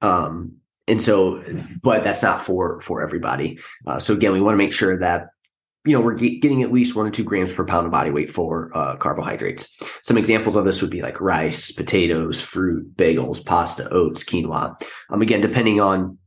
Um 0.00 0.56
and 0.88 1.00
so 1.00 1.42
but 1.82 2.04
that's 2.04 2.22
not 2.22 2.42
for 2.42 2.80
for 2.80 3.02
everybody. 3.02 3.58
Uh, 3.86 3.98
so 3.98 4.14
again 4.14 4.32
we 4.32 4.40
want 4.40 4.54
to 4.54 4.58
make 4.58 4.72
sure 4.72 4.98
that 4.98 5.28
you 5.84 5.94
know, 5.96 6.00
we're 6.00 6.14
getting 6.14 6.62
at 6.62 6.72
least 6.72 6.94
one 6.94 7.06
or 7.06 7.10
two 7.10 7.24
grams 7.24 7.52
per 7.52 7.64
pound 7.64 7.86
of 7.86 7.92
body 7.92 8.10
weight 8.10 8.30
for 8.30 8.70
uh, 8.74 8.96
carbohydrates. 8.96 9.74
Some 10.02 10.18
examples 10.18 10.56
of 10.56 10.64
this 10.64 10.82
would 10.82 10.90
be 10.90 11.00
like 11.00 11.20
rice, 11.20 11.72
potatoes, 11.72 12.40
fruit, 12.40 12.96
bagels, 12.96 13.44
pasta, 13.44 13.88
oats, 13.90 14.22
quinoa. 14.22 14.80
Um, 15.08 15.22
again, 15.22 15.40
depending 15.40 15.80
on, 15.80 16.18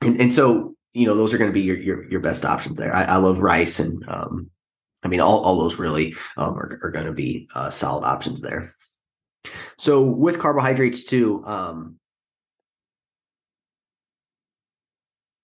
and, 0.00 0.20
and 0.20 0.34
so 0.34 0.74
you 0.94 1.06
know, 1.06 1.14
those 1.14 1.32
are 1.32 1.38
going 1.38 1.50
to 1.50 1.54
be 1.54 1.60
your, 1.60 1.76
your 1.76 2.08
your 2.08 2.20
best 2.20 2.44
options 2.44 2.76
there. 2.76 2.94
I, 2.94 3.04
I 3.04 3.16
love 3.16 3.38
rice, 3.38 3.78
and 3.78 4.04
um, 4.08 4.50
I 5.04 5.08
mean, 5.08 5.20
all 5.20 5.40
all 5.40 5.58
those 5.58 5.78
really 5.78 6.16
um, 6.36 6.58
are, 6.58 6.80
are 6.82 6.90
going 6.90 7.06
to 7.06 7.12
be 7.12 7.48
uh, 7.54 7.70
solid 7.70 8.04
options 8.04 8.40
there. 8.40 8.74
So 9.78 10.02
with 10.02 10.40
carbohydrates 10.40 11.04
too, 11.04 11.44
um, 11.44 12.00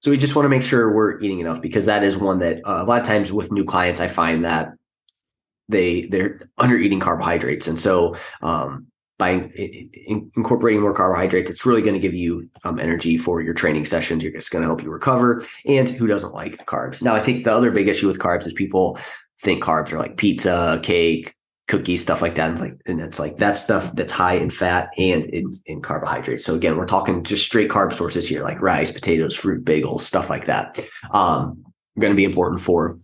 So 0.04 0.10
we 0.10 0.18
just 0.18 0.36
want 0.36 0.44
to 0.44 0.50
make 0.50 0.62
sure 0.62 0.92
we're 0.92 1.18
eating 1.20 1.40
enough 1.40 1.62
because 1.62 1.86
that 1.86 2.04
is 2.04 2.18
one 2.18 2.38
that 2.40 2.58
uh, 2.66 2.82
a 2.82 2.84
lot 2.84 3.00
of 3.00 3.06
times 3.06 3.32
with 3.32 3.50
new 3.50 3.64
clients, 3.64 4.00
I 4.00 4.06
find 4.06 4.44
that 4.44 4.74
they 5.70 6.02
they're 6.08 6.42
under 6.58 6.76
eating 6.76 7.00
carbohydrates, 7.00 7.66
and 7.66 7.80
so 7.80 8.14
um, 8.42 8.88
by 9.16 9.30
in, 9.30 10.30
incorporating 10.36 10.82
more 10.82 10.92
carbohydrates, 10.92 11.50
it's 11.50 11.64
really 11.64 11.80
going 11.80 11.94
to 11.94 12.00
give 12.00 12.12
you 12.12 12.50
um, 12.64 12.78
energy 12.78 13.16
for 13.16 13.40
your 13.40 13.54
training 13.54 13.86
sessions. 13.86 14.22
You're 14.22 14.32
just 14.32 14.50
going 14.50 14.60
to 14.60 14.68
help 14.68 14.82
you 14.82 14.90
recover. 14.90 15.42
And 15.64 15.88
who 15.88 16.06
doesn't 16.06 16.34
like 16.34 16.66
carbs? 16.66 17.02
Now, 17.02 17.14
I 17.14 17.20
think 17.20 17.44
the 17.44 17.54
other 17.54 17.70
big 17.70 17.88
issue 17.88 18.06
with 18.06 18.18
carbs 18.18 18.46
is 18.46 18.52
people 18.52 18.98
think 19.40 19.64
carbs 19.64 19.90
are 19.90 19.98
like 19.98 20.18
pizza, 20.18 20.80
cake, 20.82 21.34
cookies, 21.66 22.02
stuff 22.02 22.20
like 22.20 22.34
that. 22.34 22.50
And 22.50 22.60
like, 22.60 22.80
and 22.86 23.00
it's 23.00 23.18
like 23.18 23.38
that 23.38 23.52
stuff 23.52 23.94
that's 23.94 24.12
high 24.12 24.34
in 24.34 24.50
fat 24.50 24.90
and 24.98 25.24
in, 25.26 25.54
in 25.66 25.80
carbohydrates. 25.80 26.44
So 26.44 26.54
again, 26.54 26.76
we're 26.76 26.86
talking 26.86 27.24
just 27.24 27.44
straight 27.44 27.70
carb 27.70 27.92
sources 27.92 28.28
here, 28.28 28.42
like 28.42 28.60
rice, 28.60 28.92
potatoes, 28.92 29.34
fruit, 29.34 29.64
bagels, 29.64 30.00
stuff 30.00 30.28
like 30.28 30.46
that. 30.46 30.78
Um, 31.10 31.64
going 31.98 32.12
to 32.12 32.16
be 32.16 32.24
important 32.24 32.60
for 32.60 32.98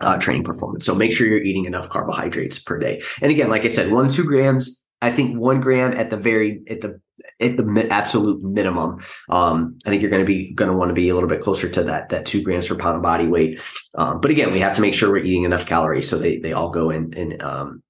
uh, 0.00 0.16
training 0.18 0.44
performance. 0.44 0.84
So 0.84 0.94
make 0.94 1.12
sure 1.12 1.26
you're 1.26 1.42
eating 1.42 1.64
enough 1.64 1.88
carbohydrates 1.88 2.58
per 2.58 2.78
day. 2.78 3.02
And 3.20 3.32
again, 3.32 3.50
like 3.50 3.64
I 3.64 3.68
said, 3.68 3.90
one, 3.90 4.08
two 4.08 4.24
grams, 4.24 4.84
I 5.02 5.10
think 5.10 5.36
one 5.36 5.60
gram 5.60 5.92
at 5.92 6.10
the 6.10 6.16
very, 6.16 6.62
at 6.68 6.80
the, 6.80 7.00
at 7.40 7.56
the 7.56 7.88
absolute 7.90 8.42
minimum. 8.42 9.00
Um, 9.28 9.78
I 9.84 9.90
think 9.90 10.02
you're 10.02 10.10
going 10.10 10.22
to 10.22 10.26
be 10.26 10.52
going 10.54 10.70
to 10.70 10.76
want 10.76 10.90
to 10.90 10.94
be 10.94 11.08
a 11.08 11.14
little 11.14 11.28
bit 11.28 11.40
closer 11.40 11.68
to 11.68 11.84
that, 11.84 12.10
that 12.10 12.26
two 12.26 12.42
grams 12.42 12.68
per 12.68 12.76
pound 12.76 12.96
of 12.96 13.02
body 13.02 13.26
weight. 13.26 13.60
Um, 13.96 14.20
but 14.20 14.30
again, 14.30 14.52
we 14.52 14.60
have 14.60 14.72
to 14.74 14.80
make 14.80 14.94
sure 14.94 15.10
we're 15.10 15.24
eating 15.24 15.44
enough 15.44 15.66
calories. 15.66 16.08
So 16.08 16.16
they, 16.16 16.38
they 16.38 16.52
all 16.52 16.70
go 16.70 16.90
in, 16.90 17.12
in, 17.14 17.40
um, 17.42 17.82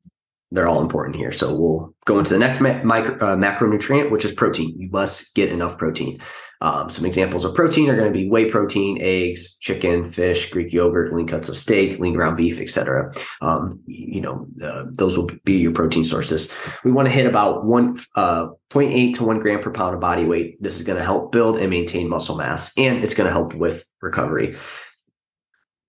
they're 0.50 0.69
all 0.69 0.81
important 0.81 1.17
here. 1.17 1.33
So 1.33 1.55
we'll 1.55 1.95
go 2.07 2.19
into 2.19 2.33
the 2.33 2.38
next 2.38 2.61
ma- 2.61 2.83
micro, 2.83 3.14
uh, 3.17 3.37
macronutrient, 3.37 4.11
which 4.11 4.25
is 4.25 4.33
protein. 4.33 4.75
You 4.78 4.88
must 4.90 5.35
get 5.35 5.50
enough 5.50 5.76
protein. 5.76 6.21
Um, 6.61 6.90
some 6.90 7.05
examples 7.05 7.45
of 7.45 7.55
protein 7.55 7.88
are 7.88 7.95
going 7.95 8.12
to 8.12 8.19
be 8.19 8.28
whey 8.28 8.50
protein, 8.50 8.99
eggs, 9.00 9.57
chicken, 9.59 10.05
fish, 10.05 10.50
Greek 10.50 10.73
yogurt, 10.73 11.12
lean 11.12 11.26
cuts 11.26 11.49
of 11.49 11.57
steak, 11.57 12.00
lean 12.00 12.14
ground 12.14 12.37
beef, 12.37 12.61
etc. 12.61 13.12
Um, 13.40 13.81
you 13.87 14.21
know, 14.21 14.49
uh, 14.62 14.87
those 14.90 15.17
will 15.17 15.31
be 15.45 15.59
your 15.59 15.73
protein 15.73 16.02
sources. 16.02 16.52
We 16.83 16.90
want 16.90 17.07
to 17.07 17.12
hit 17.12 17.26
about 17.26 17.64
one 17.64 17.97
uh, 18.17 18.49
0.8 18.71 19.14
to 19.14 19.25
one 19.25 19.38
gram 19.38 19.61
per 19.61 19.71
pound 19.71 19.95
of 19.95 20.00
body 20.00 20.25
weight. 20.25 20.61
This 20.61 20.76
is 20.76 20.83
going 20.83 20.99
to 20.99 21.05
help 21.05 21.31
build 21.31 21.59
and 21.59 21.71
maintain 21.71 22.09
muscle 22.09 22.37
mass, 22.37 22.76
and 22.76 23.05
it's 23.05 23.14
going 23.14 23.26
to 23.26 23.33
help 23.33 23.55
with 23.55 23.85
recovery. 24.00 24.57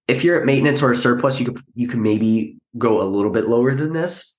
If 0.08 0.24
you're 0.24 0.40
at 0.40 0.46
maintenance 0.46 0.84
or 0.84 0.92
a 0.92 0.96
surplus, 0.96 1.40
you 1.40 1.48
could 1.48 1.62
you 1.74 1.88
can 1.88 2.02
maybe 2.02 2.58
go 2.78 3.02
a 3.02 3.06
little 3.06 3.32
bit 3.32 3.48
lower 3.48 3.74
than 3.74 3.94
this, 3.94 4.39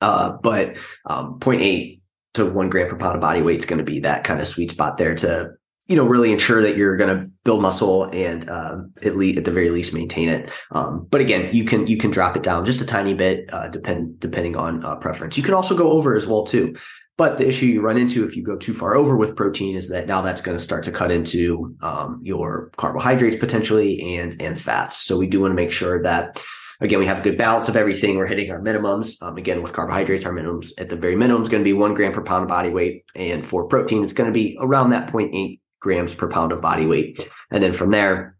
uh, 0.00 0.36
but 0.42 0.76
um, 1.06 1.38
0.8 1.40 2.00
to 2.34 2.44
one 2.46 2.68
gram 2.68 2.88
per 2.88 2.96
pound 2.96 3.14
of 3.14 3.20
body 3.20 3.42
weight 3.42 3.58
is 3.58 3.66
going 3.66 3.78
to 3.78 3.84
be 3.84 4.00
that 4.00 4.24
kind 4.24 4.40
of 4.40 4.46
sweet 4.46 4.70
spot 4.70 4.98
there 4.98 5.14
to 5.14 5.50
you 5.88 5.96
know 5.96 6.04
really 6.04 6.32
ensure 6.32 6.62
that 6.62 6.76
you're 6.76 6.96
going 6.96 7.20
to 7.20 7.28
build 7.44 7.62
muscle 7.62 8.04
and 8.04 8.48
uh, 8.48 8.78
at 9.02 9.16
least 9.16 9.38
at 9.38 9.44
the 9.44 9.52
very 9.52 9.70
least 9.70 9.94
maintain 9.94 10.28
it. 10.28 10.50
Um, 10.72 11.06
but 11.10 11.20
again 11.20 11.54
you 11.54 11.64
can 11.64 11.86
you 11.86 11.96
can 11.96 12.10
drop 12.10 12.36
it 12.36 12.42
down 12.42 12.64
just 12.64 12.80
a 12.80 12.86
tiny 12.86 13.14
bit 13.14 13.48
uh, 13.52 13.68
depend 13.68 14.20
depending 14.20 14.56
on 14.56 14.84
uh, 14.84 14.96
preference. 14.96 15.36
You 15.36 15.42
can 15.42 15.54
also 15.54 15.76
go 15.76 15.90
over 15.90 16.16
as 16.16 16.26
well 16.26 16.44
too. 16.44 16.76
But 17.18 17.38
the 17.38 17.48
issue 17.48 17.64
you 17.64 17.80
run 17.80 17.96
into 17.96 18.26
if 18.26 18.36
you 18.36 18.42
go 18.42 18.58
too 18.58 18.74
far 18.74 18.94
over 18.94 19.16
with 19.16 19.36
protein 19.36 19.74
is 19.74 19.88
that 19.88 20.06
now 20.06 20.20
that's 20.20 20.42
going 20.42 20.58
to 20.58 20.62
start 20.62 20.84
to 20.84 20.92
cut 20.92 21.10
into 21.10 21.74
um, 21.80 22.20
your 22.22 22.70
carbohydrates 22.76 23.36
potentially 23.36 24.18
and 24.18 24.36
and 24.40 24.60
fats. 24.60 24.98
So 24.98 25.16
we 25.16 25.26
do 25.26 25.40
want 25.40 25.52
to 25.52 25.56
make 25.56 25.72
sure 25.72 26.02
that 26.02 26.42
again, 26.80 26.98
we 26.98 27.06
have 27.06 27.20
a 27.20 27.22
good 27.22 27.38
balance 27.38 27.68
of 27.68 27.76
everything. 27.76 28.16
We're 28.16 28.26
hitting 28.26 28.50
our 28.50 28.60
minimums. 28.60 29.22
Um, 29.22 29.36
again, 29.36 29.62
with 29.62 29.72
carbohydrates, 29.72 30.26
our 30.26 30.32
minimums 30.32 30.72
at 30.78 30.88
the 30.88 30.96
very 30.96 31.16
minimum 31.16 31.42
is 31.42 31.48
going 31.48 31.62
to 31.62 31.68
be 31.68 31.72
one 31.72 31.94
gram 31.94 32.12
per 32.12 32.22
pound 32.22 32.44
of 32.44 32.48
body 32.48 32.70
weight. 32.70 33.04
And 33.14 33.46
for 33.46 33.66
protein, 33.66 34.04
it's 34.04 34.12
going 34.12 34.28
to 34.28 34.34
be 34.34 34.56
around 34.60 34.90
that 34.90 35.10
0.8 35.10 35.60
grams 35.80 36.14
per 36.14 36.28
pound 36.28 36.52
of 36.52 36.60
body 36.60 36.86
weight. 36.86 37.26
And 37.50 37.62
then 37.62 37.72
from 37.72 37.90
there, 37.90 38.36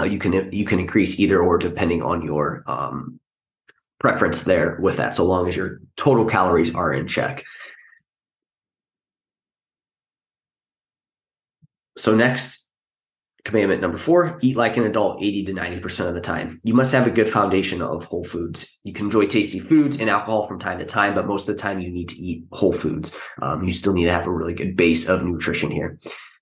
uh, 0.00 0.04
you 0.04 0.18
can 0.18 0.50
you 0.52 0.64
can 0.64 0.78
increase 0.78 1.18
either 1.20 1.42
or 1.42 1.58
depending 1.58 2.02
on 2.02 2.22
your 2.22 2.62
um, 2.66 3.20
preference 4.00 4.44
there 4.44 4.78
with 4.80 4.96
that, 4.96 5.14
so 5.14 5.24
long 5.24 5.48
as 5.48 5.56
your 5.56 5.80
total 5.96 6.24
calories 6.24 6.74
are 6.74 6.92
in 6.92 7.06
check. 7.06 7.44
So 11.98 12.14
next 12.14 12.68
Commandment 13.44 13.80
number 13.80 13.96
four, 13.96 14.38
eat 14.40 14.56
like 14.56 14.76
an 14.76 14.84
adult 14.84 15.20
80 15.20 15.46
to 15.46 15.52
90% 15.52 16.06
of 16.06 16.14
the 16.14 16.20
time. 16.20 16.60
You 16.62 16.74
must 16.74 16.92
have 16.92 17.08
a 17.08 17.10
good 17.10 17.28
foundation 17.28 17.82
of 17.82 18.04
whole 18.04 18.22
foods. 18.22 18.78
You 18.84 18.92
can 18.92 19.06
enjoy 19.06 19.26
tasty 19.26 19.58
foods 19.58 19.98
and 19.98 20.08
alcohol 20.08 20.46
from 20.46 20.60
time 20.60 20.78
to 20.78 20.84
time, 20.84 21.16
but 21.16 21.26
most 21.26 21.48
of 21.48 21.56
the 21.56 21.60
time 21.60 21.80
you 21.80 21.90
need 21.90 22.08
to 22.10 22.18
eat 22.20 22.44
whole 22.52 22.72
foods. 22.72 23.16
Um, 23.40 23.64
you 23.64 23.72
still 23.72 23.94
need 23.94 24.04
to 24.04 24.12
have 24.12 24.28
a 24.28 24.32
really 24.32 24.54
good 24.54 24.76
base 24.76 25.08
of 25.08 25.24
nutrition 25.24 25.72
here. 25.72 25.98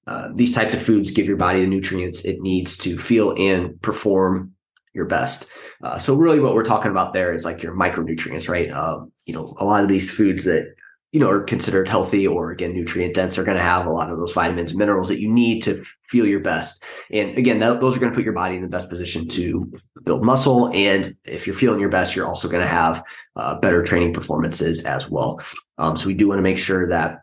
Uh, 0.06 0.28
these 0.34 0.54
types 0.54 0.74
of 0.74 0.82
foods 0.82 1.10
give 1.10 1.26
your 1.26 1.36
body 1.36 1.60
the 1.60 1.66
nutrients 1.66 2.24
it 2.24 2.40
needs 2.40 2.76
to 2.76 2.98
feel 2.98 3.34
and 3.38 3.80
perform 3.80 4.52
your 4.92 5.06
best. 5.06 5.46
Uh, 5.82 5.98
so 5.98 6.14
really 6.14 6.40
what 6.40 6.54
we're 6.54 6.64
talking 6.64 6.90
about 6.90 7.14
there 7.14 7.32
is 7.32 7.44
like 7.44 7.62
your 7.62 7.74
micronutrients, 7.74 8.48
right? 8.48 8.70
Uh, 8.70 9.04
you 9.24 9.32
know, 9.32 9.54
a 9.58 9.64
lot 9.64 9.82
of 9.82 9.88
these 9.88 10.10
foods 10.10 10.44
that 10.44 10.74
you 11.12 11.18
know, 11.18 11.28
are 11.28 11.42
considered 11.42 11.88
healthy 11.88 12.26
or 12.26 12.52
again, 12.52 12.72
nutrient 12.72 13.14
dense 13.14 13.36
are 13.36 13.44
going 13.44 13.56
to 13.56 13.62
have 13.62 13.86
a 13.86 13.90
lot 13.90 14.10
of 14.10 14.18
those 14.18 14.32
vitamins 14.32 14.70
and 14.70 14.78
minerals 14.78 15.08
that 15.08 15.20
you 15.20 15.28
need 15.28 15.60
to 15.60 15.82
feel 16.04 16.24
your 16.24 16.40
best. 16.40 16.84
And 17.10 17.36
again, 17.36 17.58
that, 17.58 17.80
those 17.80 17.96
are 17.96 18.00
going 18.00 18.12
to 18.12 18.16
put 18.16 18.24
your 18.24 18.32
body 18.32 18.54
in 18.54 18.62
the 18.62 18.68
best 18.68 18.88
position 18.88 19.26
to 19.28 19.72
build 20.04 20.24
muscle. 20.24 20.70
And 20.72 21.08
if 21.24 21.46
you're 21.46 21.56
feeling 21.56 21.80
your 21.80 21.88
best, 21.88 22.14
you're 22.14 22.26
also 22.26 22.48
going 22.48 22.62
to 22.62 22.68
have 22.68 23.04
uh, 23.34 23.58
better 23.58 23.82
training 23.82 24.14
performances 24.14 24.84
as 24.84 25.10
well. 25.10 25.40
Um, 25.78 25.96
so 25.96 26.06
we 26.06 26.14
do 26.14 26.28
want 26.28 26.38
to 26.38 26.42
make 26.42 26.58
sure 26.58 26.88
that 26.88 27.18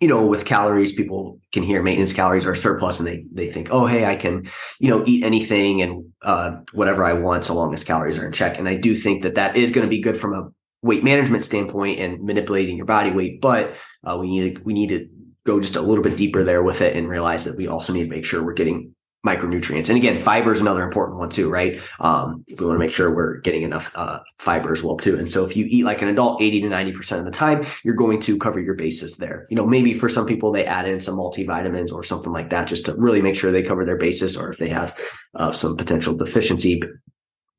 you 0.00 0.06
know, 0.06 0.24
with 0.24 0.44
calories, 0.44 0.92
people 0.92 1.40
can 1.50 1.64
hear 1.64 1.82
maintenance 1.82 2.12
calories 2.12 2.46
are 2.46 2.54
surplus 2.54 3.00
and 3.00 3.08
they 3.08 3.24
they 3.32 3.50
think, 3.50 3.68
oh, 3.72 3.84
hey, 3.84 4.06
I 4.06 4.14
can, 4.14 4.48
you 4.78 4.88
know, 4.88 5.02
eat 5.06 5.24
anything 5.24 5.82
and 5.82 6.12
uh, 6.22 6.58
whatever 6.72 7.04
I 7.04 7.14
want 7.14 7.44
so 7.44 7.54
long 7.54 7.74
as 7.74 7.82
calories 7.82 8.16
are 8.16 8.24
in 8.24 8.30
check. 8.30 8.58
And 8.58 8.68
I 8.68 8.76
do 8.76 8.94
think 8.94 9.24
that 9.24 9.34
that 9.34 9.56
is 9.56 9.72
going 9.72 9.84
to 9.84 9.90
be 9.90 10.00
good 10.00 10.16
from 10.16 10.34
a 10.34 10.50
weight 10.82 11.02
management 11.02 11.42
standpoint 11.42 11.98
and 11.98 12.22
manipulating 12.22 12.76
your 12.76 12.86
body 12.86 13.10
weight, 13.10 13.40
but 13.40 13.74
uh, 14.04 14.16
we 14.18 14.28
need 14.28 14.56
to, 14.56 14.62
we 14.62 14.72
need 14.72 14.88
to 14.88 15.08
go 15.44 15.60
just 15.60 15.76
a 15.76 15.82
little 15.82 16.04
bit 16.04 16.16
deeper 16.16 16.44
there 16.44 16.62
with 16.62 16.80
it 16.80 16.96
and 16.96 17.08
realize 17.08 17.44
that 17.44 17.56
we 17.56 17.66
also 17.66 17.92
need 17.92 18.04
to 18.04 18.10
make 18.10 18.24
sure 18.24 18.44
we're 18.44 18.52
getting 18.52 18.94
micronutrients. 19.26 19.88
And 19.88 19.98
again, 19.98 20.16
fiber 20.16 20.52
is 20.52 20.60
another 20.60 20.84
important 20.84 21.18
one 21.18 21.28
too, 21.28 21.50
right? 21.50 21.80
Um, 21.98 22.44
we 22.48 22.64
want 22.64 22.76
to 22.76 22.78
make 22.78 22.92
sure 22.92 23.12
we're 23.12 23.38
getting 23.38 23.62
enough 23.62 23.90
uh, 23.94 24.20
fiber 24.38 24.72
as 24.72 24.84
well 24.84 24.96
too. 24.96 25.16
And 25.16 25.28
so 25.28 25.44
if 25.44 25.56
you 25.56 25.66
eat 25.68 25.84
like 25.84 26.02
an 26.02 26.08
adult 26.08 26.40
80 26.40 26.62
to 26.62 26.68
90% 26.68 27.18
of 27.18 27.24
the 27.24 27.30
time, 27.32 27.64
you're 27.84 27.96
going 27.96 28.20
to 28.20 28.38
cover 28.38 28.60
your 28.60 28.74
bases 28.74 29.16
there. 29.16 29.46
You 29.50 29.56
know, 29.56 29.66
maybe 29.66 29.92
for 29.92 30.08
some 30.08 30.24
people, 30.24 30.52
they 30.52 30.64
add 30.64 30.88
in 30.88 31.00
some 31.00 31.16
multivitamins 31.16 31.92
or 31.92 32.04
something 32.04 32.32
like 32.32 32.50
that 32.50 32.68
just 32.68 32.86
to 32.86 32.94
really 32.94 33.20
make 33.20 33.34
sure 33.34 33.50
they 33.50 33.62
cover 33.62 33.84
their 33.84 33.96
basis 33.96 34.36
or 34.36 34.50
if 34.50 34.58
they 34.58 34.68
have 34.68 34.96
uh, 35.34 35.50
some 35.50 35.76
potential 35.76 36.14
deficiency 36.14 36.80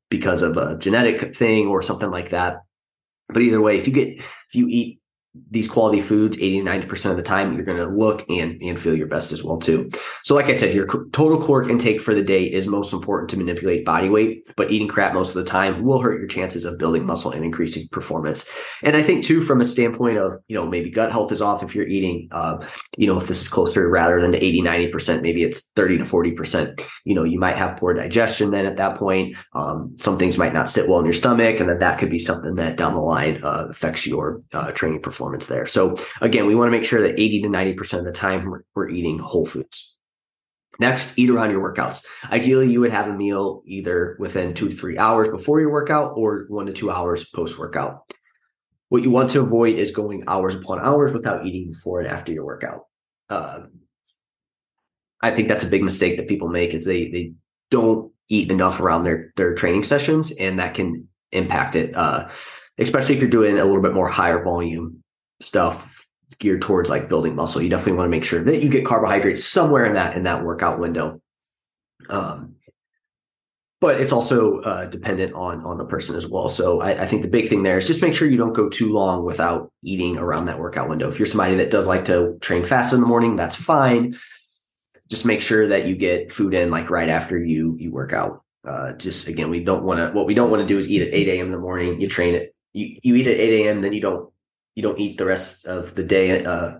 because 0.08 0.42
of 0.42 0.56
a 0.56 0.78
genetic 0.78 1.36
thing 1.36 1.66
or 1.66 1.82
something 1.82 2.10
like 2.10 2.30
that 2.30 2.62
but 3.32 3.42
either 3.42 3.60
way, 3.60 3.78
if 3.78 3.86
you 3.86 3.92
get 3.92 4.18
if 4.18 4.54
you 4.54 4.66
eat 4.68 4.99
these 5.50 5.68
quality 5.68 6.00
foods 6.00 6.36
80 6.36 6.64
to 6.64 6.66
90% 6.66 7.10
of 7.12 7.16
the 7.16 7.22
time 7.22 7.54
you're 7.54 7.64
going 7.64 7.78
to 7.78 7.86
look 7.86 8.28
and 8.28 8.60
and 8.60 8.78
feel 8.78 8.96
your 8.96 9.06
best 9.06 9.30
as 9.30 9.44
well 9.44 9.58
too. 9.58 9.88
So 10.24 10.34
like 10.34 10.46
i 10.46 10.52
said 10.52 10.74
your 10.74 10.86
total 11.10 11.38
caloric 11.38 11.68
intake 11.68 12.00
for 12.00 12.14
the 12.14 12.22
day 12.22 12.44
is 12.44 12.66
most 12.66 12.92
important 12.92 13.30
to 13.30 13.36
manipulate 13.36 13.84
body 13.84 14.08
weight 14.08 14.48
but 14.56 14.72
eating 14.72 14.88
crap 14.88 15.14
most 15.14 15.36
of 15.36 15.44
the 15.44 15.48
time 15.48 15.84
will 15.84 16.00
hurt 16.00 16.18
your 16.18 16.26
chances 16.26 16.64
of 16.64 16.78
building 16.78 17.06
muscle 17.06 17.30
and 17.30 17.44
increasing 17.44 17.86
performance. 17.92 18.48
And 18.82 18.96
i 18.96 19.02
think 19.02 19.24
too 19.24 19.40
from 19.40 19.60
a 19.60 19.64
standpoint 19.64 20.18
of 20.18 20.34
you 20.48 20.56
know 20.56 20.66
maybe 20.66 20.90
gut 20.90 21.12
health 21.12 21.30
is 21.30 21.40
off 21.40 21.62
if 21.62 21.76
you're 21.76 21.86
eating 21.86 22.28
uh 22.32 22.66
you 22.98 23.06
know 23.06 23.16
if 23.16 23.28
this 23.28 23.40
is 23.40 23.48
closer 23.48 23.88
rather 23.88 24.20
than 24.20 24.32
to 24.32 24.44
80 24.44 24.62
90% 24.62 25.22
maybe 25.22 25.44
it's 25.44 25.68
30 25.76 25.98
to 25.98 26.04
40% 26.04 26.84
you 27.04 27.14
know 27.14 27.22
you 27.22 27.38
might 27.38 27.56
have 27.56 27.76
poor 27.76 27.94
digestion 27.94 28.50
then 28.50 28.66
at 28.66 28.78
that 28.78 28.96
point. 28.96 29.36
Um, 29.52 29.94
some 29.96 30.18
things 30.18 30.38
might 30.38 30.52
not 30.52 30.68
sit 30.68 30.88
well 30.88 30.98
in 30.98 31.04
your 31.04 31.12
stomach 31.12 31.60
and 31.60 31.68
then 31.68 31.78
that 31.78 31.98
could 32.00 32.10
be 32.10 32.18
something 32.18 32.56
that 32.56 32.76
down 32.76 32.94
the 32.94 33.00
line 33.00 33.40
uh, 33.44 33.68
affects 33.70 34.06
your 34.08 34.42
uh, 34.52 34.72
training 34.72 35.02
performance 35.02 35.19
performance 35.20 35.48
there. 35.48 35.66
So 35.66 35.98
again, 36.22 36.46
we 36.46 36.54
want 36.54 36.68
to 36.68 36.70
make 36.70 36.84
sure 36.84 37.02
that 37.02 37.20
80 37.20 37.42
to 37.42 37.48
90% 37.48 37.98
of 37.98 38.04
the 38.06 38.12
time 38.12 38.50
we're, 38.74 38.88
eating 38.88 39.18
whole 39.18 39.44
foods. 39.44 39.96
Next, 40.78 41.18
eat 41.18 41.28
around 41.28 41.50
your 41.50 41.62
workouts. 41.62 42.02
Ideally, 42.32 42.72
you 42.72 42.80
would 42.80 42.90
have 42.90 43.06
a 43.06 43.12
meal 43.12 43.62
either 43.66 44.16
within 44.18 44.54
two 44.54 44.70
to 44.70 44.74
three 44.74 44.96
hours 44.96 45.28
before 45.28 45.60
your 45.60 45.70
workout 45.70 46.14
or 46.16 46.46
one 46.48 46.64
to 46.64 46.72
two 46.72 46.90
hours 46.90 47.28
post 47.28 47.58
workout. 47.58 48.10
What 48.88 49.02
you 49.02 49.10
want 49.10 49.28
to 49.30 49.42
avoid 49.42 49.76
is 49.76 49.90
going 49.90 50.24
hours 50.26 50.56
upon 50.56 50.80
hours 50.80 51.12
without 51.12 51.44
eating 51.44 51.68
before 51.68 52.00
and 52.00 52.08
after 52.08 52.32
your 52.32 52.46
workout. 52.46 52.86
Uh, 53.28 53.66
I 55.20 55.32
think 55.32 55.48
that's 55.48 55.64
a 55.64 55.70
big 55.70 55.82
mistake 55.82 56.16
that 56.16 56.28
people 56.28 56.48
make 56.48 56.72
is 56.72 56.86
they 56.86 57.10
they 57.10 57.34
don't 57.70 58.10
eat 58.30 58.50
enough 58.50 58.80
around 58.80 59.04
their 59.04 59.32
their 59.36 59.54
training 59.54 59.82
sessions, 59.82 60.32
and 60.32 60.58
that 60.58 60.74
can 60.74 61.06
impact 61.30 61.76
it. 61.76 61.94
Uh, 61.94 62.30
especially 62.78 63.14
if 63.14 63.20
you're 63.20 63.30
doing 63.30 63.58
a 63.58 63.64
little 63.64 63.82
bit 63.82 63.92
more 63.92 64.08
higher 64.08 64.42
volume 64.42 65.02
stuff 65.40 66.06
geared 66.38 66.62
towards 66.62 66.90
like 66.90 67.08
building 67.08 67.34
muscle, 67.34 67.62
you 67.62 67.68
definitely 67.68 67.94
want 67.94 68.06
to 68.06 68.10
make 68.10 68.24
sure 68.24 68.42
that 68.42 68.62
you 68.62 68.68
get 68.68 68.86
carbohydrates 68.86 69.44
somewhere 69.44 69.84
in 69.84 69.94
that 69.94 70.16
in 70.16 70.24
that 70.24 70.44
workout 70.44 70.78
window. 70.78 71.20
Um, 72.08 72.56
but 73.80 73.98
it's 73.98 74.12
also 74.12 74.60
uh, 74.60 74.86
dependent 74.86 75.32
on 75.34 75.64
on 75.64 75.78
the 75.78 75.86
person 75.86 76.16
as 76.16 76.26
well. 76.26 76.48
So 76.48 76.80
I, 76.80 77.02
I, 77.02 77.06
think 77.06 77.22
the 77.22 77.28
big 77.28 77.48
thing 77.48 77.62
there 77.62 77.78
is 77.78 77.86
just 77.86 78.02
make 78.02 78.14
sure 78.14 78.28
you 78.28 78.36
don't 78.36 78.52
go 78.52 78.68
too 78.68 78.92
long 78.92 79.24
without 79.24 79.72
eating 79.82 80.18
around 80.18 80.46
that 80.46 80.58
workout 80.58 80.88
window. 80.88 81.08
If 81.08 81.18
you're 81.18 81.26
somebody 81.26 81.54
that 81.56 81.70
does 81.70 81.86
like 81.86 82.04
to 82.06 82.36
train 82.40 82.64
fast 82.64 82.92
in 82.92 83.00
the 83.00 83.06
morning, 83.06 83.36
that's 83.36 83.56
fine. 83.56 84.14
Just 85.08 85.24
make 85.24 85.40
sure 85.40 85.68
that 85.68 85.86
you 85.86 85.96
get 85.96 86.30
food 86.30 86.52
in 86.52 86.70
like 86.70 86.90
right 86.90 87.08
after 87.08 87.42
you 87.42 87.76
you 87.78 87.90
work 87.90 88.12
out. 88.12 88.42
Uh, 88.66 88.92
just 88.92 89.28
again, 89.28 89.48
we 89.48 89.64
don't 89.64 89.82
want 89.82 89.98
to. 89.98 90.10
What 90.10 90.26
we 90.26 90.34
don't 90.34 90.50
want 90.50 90.60
to 90.60 90.66
do 90.66 90.78
is 90.78 90.90
eat 90.90 91.02
at 91.02 91.14
8 91.14 91.28
a.m. 91.28 91.46
in 91.46 91.52
the 91.52 91.58
morning. 91.58 92.00
You 92.00 92.08
train 92.08 92.34
it. 92.34 92.54
You 92.74 92.96
you 93.02 93.16
eat 93.16 93.26
at 93.26 93.36
8 93.36 93.66
a.m. 93.66 93.80
Then 93.80 93.94
you 93.94 94.02
don't 94.02 94.29
you 94.74 94.82
don't 94.82 94.98
eat 94.98 95.18
the 95.18 95.24
rest 95.24 95.66
of 95.66 95.94
the 95.94 96.04
day 96.04 96.44
uh, 96.44 96.78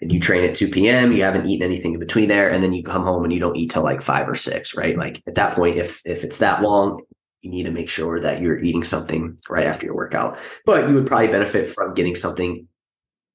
and 0.00 0.10
you 0.10 0.20
train 0.20 0.44
at 0.44 0.56
2 0.56 0.68
p.m 0.68 1.12
you 1.12 1.22
haven't 1.22 1.48
eaten 1.48 1.64
anything 1.64 1.94
in 1.94 2.00
between 2.00 2.28
there 2.28 2.50
and 2.50 2.62
then 2.62 2.72
you 2.72 2.82
come 2.82 3.04
home 3.04 3.24
and 3.24 3.32
you 3.32 3.40
don't 3.40 3.56
eat 3.56 3.70
till 3.70 3.82
like 3.82 4.02
five 4.02 4.28
or 4.28 4.34
six 4.34 4.74
right? 4.74 4.96
Like 4.96 5.22
at 5.26 5.34
that 5.34 5.54
point 5.54 5.78
if 5.78 6.00
if 6.04 6.24
it's 6.24 6.38
that 6.38 6.62
long 6.62 7.02
you 7.42 7.50
need 7.50 7.64
to 7.64 7.70
make 7.70 7.88
sure 7.88 8.20
that 8.20 8.40
you're 8.40 8.58
eating 8.58 8.84
something 8.84 9.38
right 9.48 9.66
after 9.66 9.86
your 9.86 9.96
workout. 9.96 10.38
But 10.66 10.88
you 10.88 10.94
would 10.94 11.06
probably 11.06 11.28
benefit 11.28 11.68
from 11.68 11.94
getting 11.94 12.14
something 12.14 12.68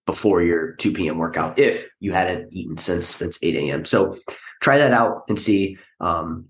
before 0.06 0.44
your 0.44 0.74
2 0.76 0.92
p.m 0.92 1.18
workout 1.18 1.58
if 1.58 1.90
you 2.00 2.12
hadn't 2.12 2.54
eaten 2.54 2.78
since 2.78 3.08
since 3.08 3.40
8 3.42 3.56
a.m 3.56 3.86
so 3.86 4.18
try 4.62 4.78
that 4.78 4.94
out 4.94 5.24
and 5.28 5.40
see 5.40 5.78
um, 6.00 6.50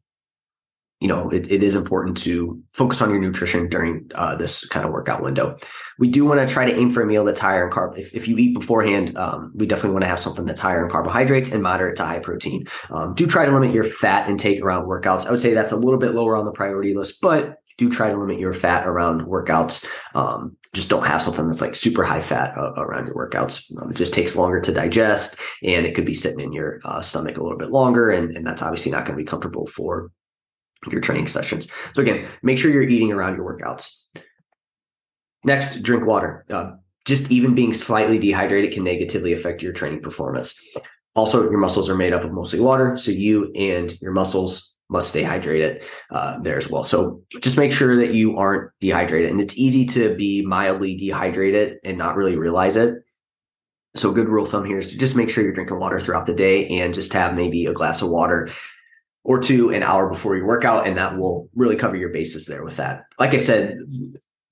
you 1.01 1.09
know, 1.09 1.29
it, 1.29 1.51
it 1.51 1.61
is 1.61 1.75
important 1.75 2.15
to 2.15 2.61
focus 2.71 3.01
on 3.01 3.09
your 3.09 3.19
nutrition 3.19 3.67
during 3.67 4.09
uh, 4.15 4.35
this 4.35 4.65
kind 4.67 4.85
of 4.85 4.93
workout 4.93 5.21
window. 5.21 5.57
We 5.99 6.07
do 6.07 6.25
want 6.25 6.39
to 6.39 6.51
try 6.51 6.65
to 6.65 6.77
aim 6.77 6.89
for 6.89 7.03
a 7.03 7.05
meal 7.05 7.25
that's 7.25 7.39
higher 7.39 7.65
in 7.65 7.71
carb. 7.71 7.97
If, 7.97 8.13
if 8.13 8.27
you 8.27 8.37
eat 8.37 8.53
beforehand, 8.53 9.17
um, 9.17 9.51
we 9.55 9.65
definitely 9.65 9.91
want 9.91 10.03
to 10.03 10.07
have 10.07 10.19
something 10.19 10.45
that's 10.45 10.61
higher 10.61 10.83
in 10.83 10.89
carbohydrates 10.89 11.51
and 11.51 11.61
moderate 11.61 11.97
to 11.97 12.05
high 12.05 12.19
protein. 12.19 12.65
Um, 12.89 13.13
do 13.13 13.27
try 13.27 13.45
to 13.45 13.51
limit 13.51 13.73
your 13.73 13.83
fat 13.83 14.29
intake 14.29 14.61
around 14.61 14.85
workouts. 14.87 15.25
I 15.25 15.31
would 15.31 15.39
say 15.41 15.53
that's 15.53 15.73
a 15.73 15.77
little 15.77 15.99
bit 15.99 16.13
lower 16.13 16.37
on 16.37 16.45
the 16.45 16.53
priority 16.53 16.93
list, 16.93 17.19
but 17.21 17.57
do 17.77 17.89
try 17.89 18.09
to 18.09 18.17
limit 18.17 18.39
your 18.39 18.53
fat 18.53 18.87
around 18.87 19.23
workouts. 19.23 19.85
Um, 20.15 20.55
just 20.73 20.89
don't 20.89 21.05
have 21.05 21.21
something 21.21 21.47
that's 21.47 21.61
like 21.61 21.75
super 21.75 22.03
high 22.03 22.21
fat 22.21 22.57
uh, 22.57 22.73
around 22.77 23.07
your 23.07 23.15
workouts. 23.15 23.69
Um, 23.81 23.91
it 23.91 23.97
just 23.97 24.13
takes 24.13 24.37
longer 24.37 24.61
to 24.61 24.73
digest 24.73 25.37
and 25.61 25.85
it 25.85 25.93
could 25.93 26.05
be 26.05 26.13
sitting 26.13 26.39
in 26.39 26.53
your 26.53 26.79
uh, 26.85 27.01
stomach 27.01 27.37
a 27.37 27.43
little 27.43 27.57
bit 27.57 27.69
longer. 27.69 28.09
And, 28.11 28.35
and 28.35 28.47
that's 28.47 28.61
obviously 28.61 28.91
not 28.91 29.05
going 29.05 29.17
to 29.17 29.21
be 29.21 29.27
comfortable 29.27 29.67
for 29.67 30.09
your 30.91 31.01
training 31.01 31.27
sessions. 31.27 31.67
So 31.93 32.01
again, 32.01 32.27
make 32.43 32.57
sure 32.57 32.71
you're 32.71 32.83
eating 32.83 33.11
around 33.11 33.35
your 33.35 33.45
workouts. 33.45 34.03
Next, 35.43 35.83
drink 35.83 36.05
water. 36.05 36.45
Uh, 36.49 36.71
just 37.05 37.31
even 37.31 37.53
being 37.53 37.73
slightly 37.73 38.17
dehydrated 38.17 38.73
can 38.73 38.83
negatively 38.83 39.31
affect 39.31 39.61
your 39.61 39.73
training 39.73 40.01
performance. 40.01 40.59
Also, 41.15 41.43
your 41.43 41.59
muscles 41.59 41.89
are 41.89 41.95
made 41.95 42.13
up 42.13 42.23
of 42.23 42.31
mostly 42.31 42.59
water, 42.59 42.97
so 42.97 43.11
you 43.11 43.51
and 43.55 43.99
your 44.01 44.11
muscles 44.11 44.75
must 44.89 45.09
stay 45.09 45.23
hydrated 45.23 45.83
uh, 46.11 46.39
there 46.39 46.57
as 46.57 46.69
well. 46.69 46.83
So 46.83 47.21
just 47.41 47.57
make 47.57 47.71
sure 47.71 47.95
that 47.97 48.13
you 48.13 48.37
aren't 48.37 48.71
dehydrated. 48.79 49.31
And 49.31 49.41
it's 49.41 49.57
easy 49.57 49.85
to 49.87 50.15
be 50.15 50.45
mildly 50.45 50.95
dehydrated 50.97 51.77
and 51.83 51.97
not 51.97 52.15
really 52.15 52.37
realize 52.37 52.75
it. 52.75 52.95
So, 53.95 54.11
good 54.11 54.27
rule 54.27 54.43
of 54.43 54.51
thumb 54.51 54.65
here 54.65 54.79
is 54.79 54.91
to 54.91 54.97
just 54.97 55.15
make 55.15 55.29
sure 55.29 55.43
you're 55.43 55.53
drinking 55.53 55.79
water 55.79 56.01
throughout 56.01 56.25
the 56.25 56.33
day 56.33 56.67
and 56.67 56.93
just 56.93 57.13
have 57.13 57.33
maybe 57.33 57.65
a 57.65 57.73
glass 57.73 58.01
of 58.01 58.09
water 58.09 58.49
or 59.25 59.39
two 59.39 59.71
an 59.71 59.83
hour 59.83 60.07
before 60.07 60.37
your 60.37 60.45
workout. 60.45 60.87
And 60.87 60.97
that 60.97 61.17
will 61.17 61.49
really 61.55 61.75
cover 61.75 61.97
your 61.97 62.09
bases 62.09 62.45
there 62.45 62.63
with 62.63 62.77
that. 62.77 63.05
Like 63.19 63.33
I 63.33 63.37
said, 63.37 63.79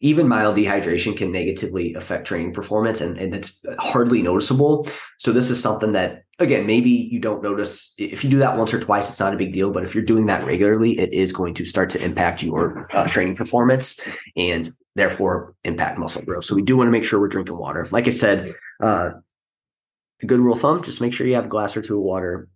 even 0.02 0.28
mild 0.28 0.58
dehydration 0.58 1.16
can 1.16 1.32
negatively 1.32 1.94
affect 1.94 2.28
training 2.28 2.54
performance 2.54 3.00
and, 3.00 3.18
and 3.18 3.34
it's 3.34 3.64
hardly 3.80 4.22
noticeable. 4.22 4.90
So 5.20 5.32
this 5.32 5.50
is 5.50 5.62
something 5.62 5.94
that 5.94 6.24
again, 6.40 6.66
maybe 6.66 6.90
you 6.90 7.20
don't 7.20 7.44
notice 7.44 7.94
if 8.00 8.24
you 8.24 8.30
do 8.32 8.40
that 8.40 8.58
once 8.58 8.74
or 8.74 8.80
twice, 8.80 9.08
it's 9.08 9.20
not 9.20 9.34
a 9.34 9.38
big 9.38 9.54
deal. 9.54 9.72
But 9.72 9.84
if 9.84 9.94
you're 9.94 10.04
doing 10.04 10.26
that 10.26 10.46
regularly, 10.46 11.00
it 11.00 11.14
is 11.14 11.32
going 11.32 11.54
to 11.54 11.66
start 11.66 11.92
to 11.92 12.04
impact 12.04 12.42
your 12.42 12.88
uh, 12.92 13.08
training 13.08 13.36
performance 13.36 14.00
and 14.36 14.70
therefore 14.96 15.56
impact 15.64 16.00
muscle 16.00 16.24
growth. 16.24 16.46
So 16.46 16.56
we 16.56 16.64
do 16.64 16.76
want 16.76 16.88
to 16.88 16.92
make 16.92 17.04
sure 17.04 17.20
we're 17.20 17.28
drinking 17.28 17.58
water. 17.58 17.88
Like 17.92 18.08
I 18.08 18.12
said, 18.12 18.52
uh, 18.82 19.12
a 20.22 20.26
good 20.26 20.40
rule 20.40 20.54
of 20.54 20.62
thumb, 20.62 20.82
just 20.82 21.00
make 21.00 21.14
sure 21.14 21.28
you 21.28 21.36
have 21.36 21.46
a 21.46 21.50
glass 21.50 21.78
or 21.78 21.82
two 21.82 21.98
of 21.98 22.04
water 22.04 22.48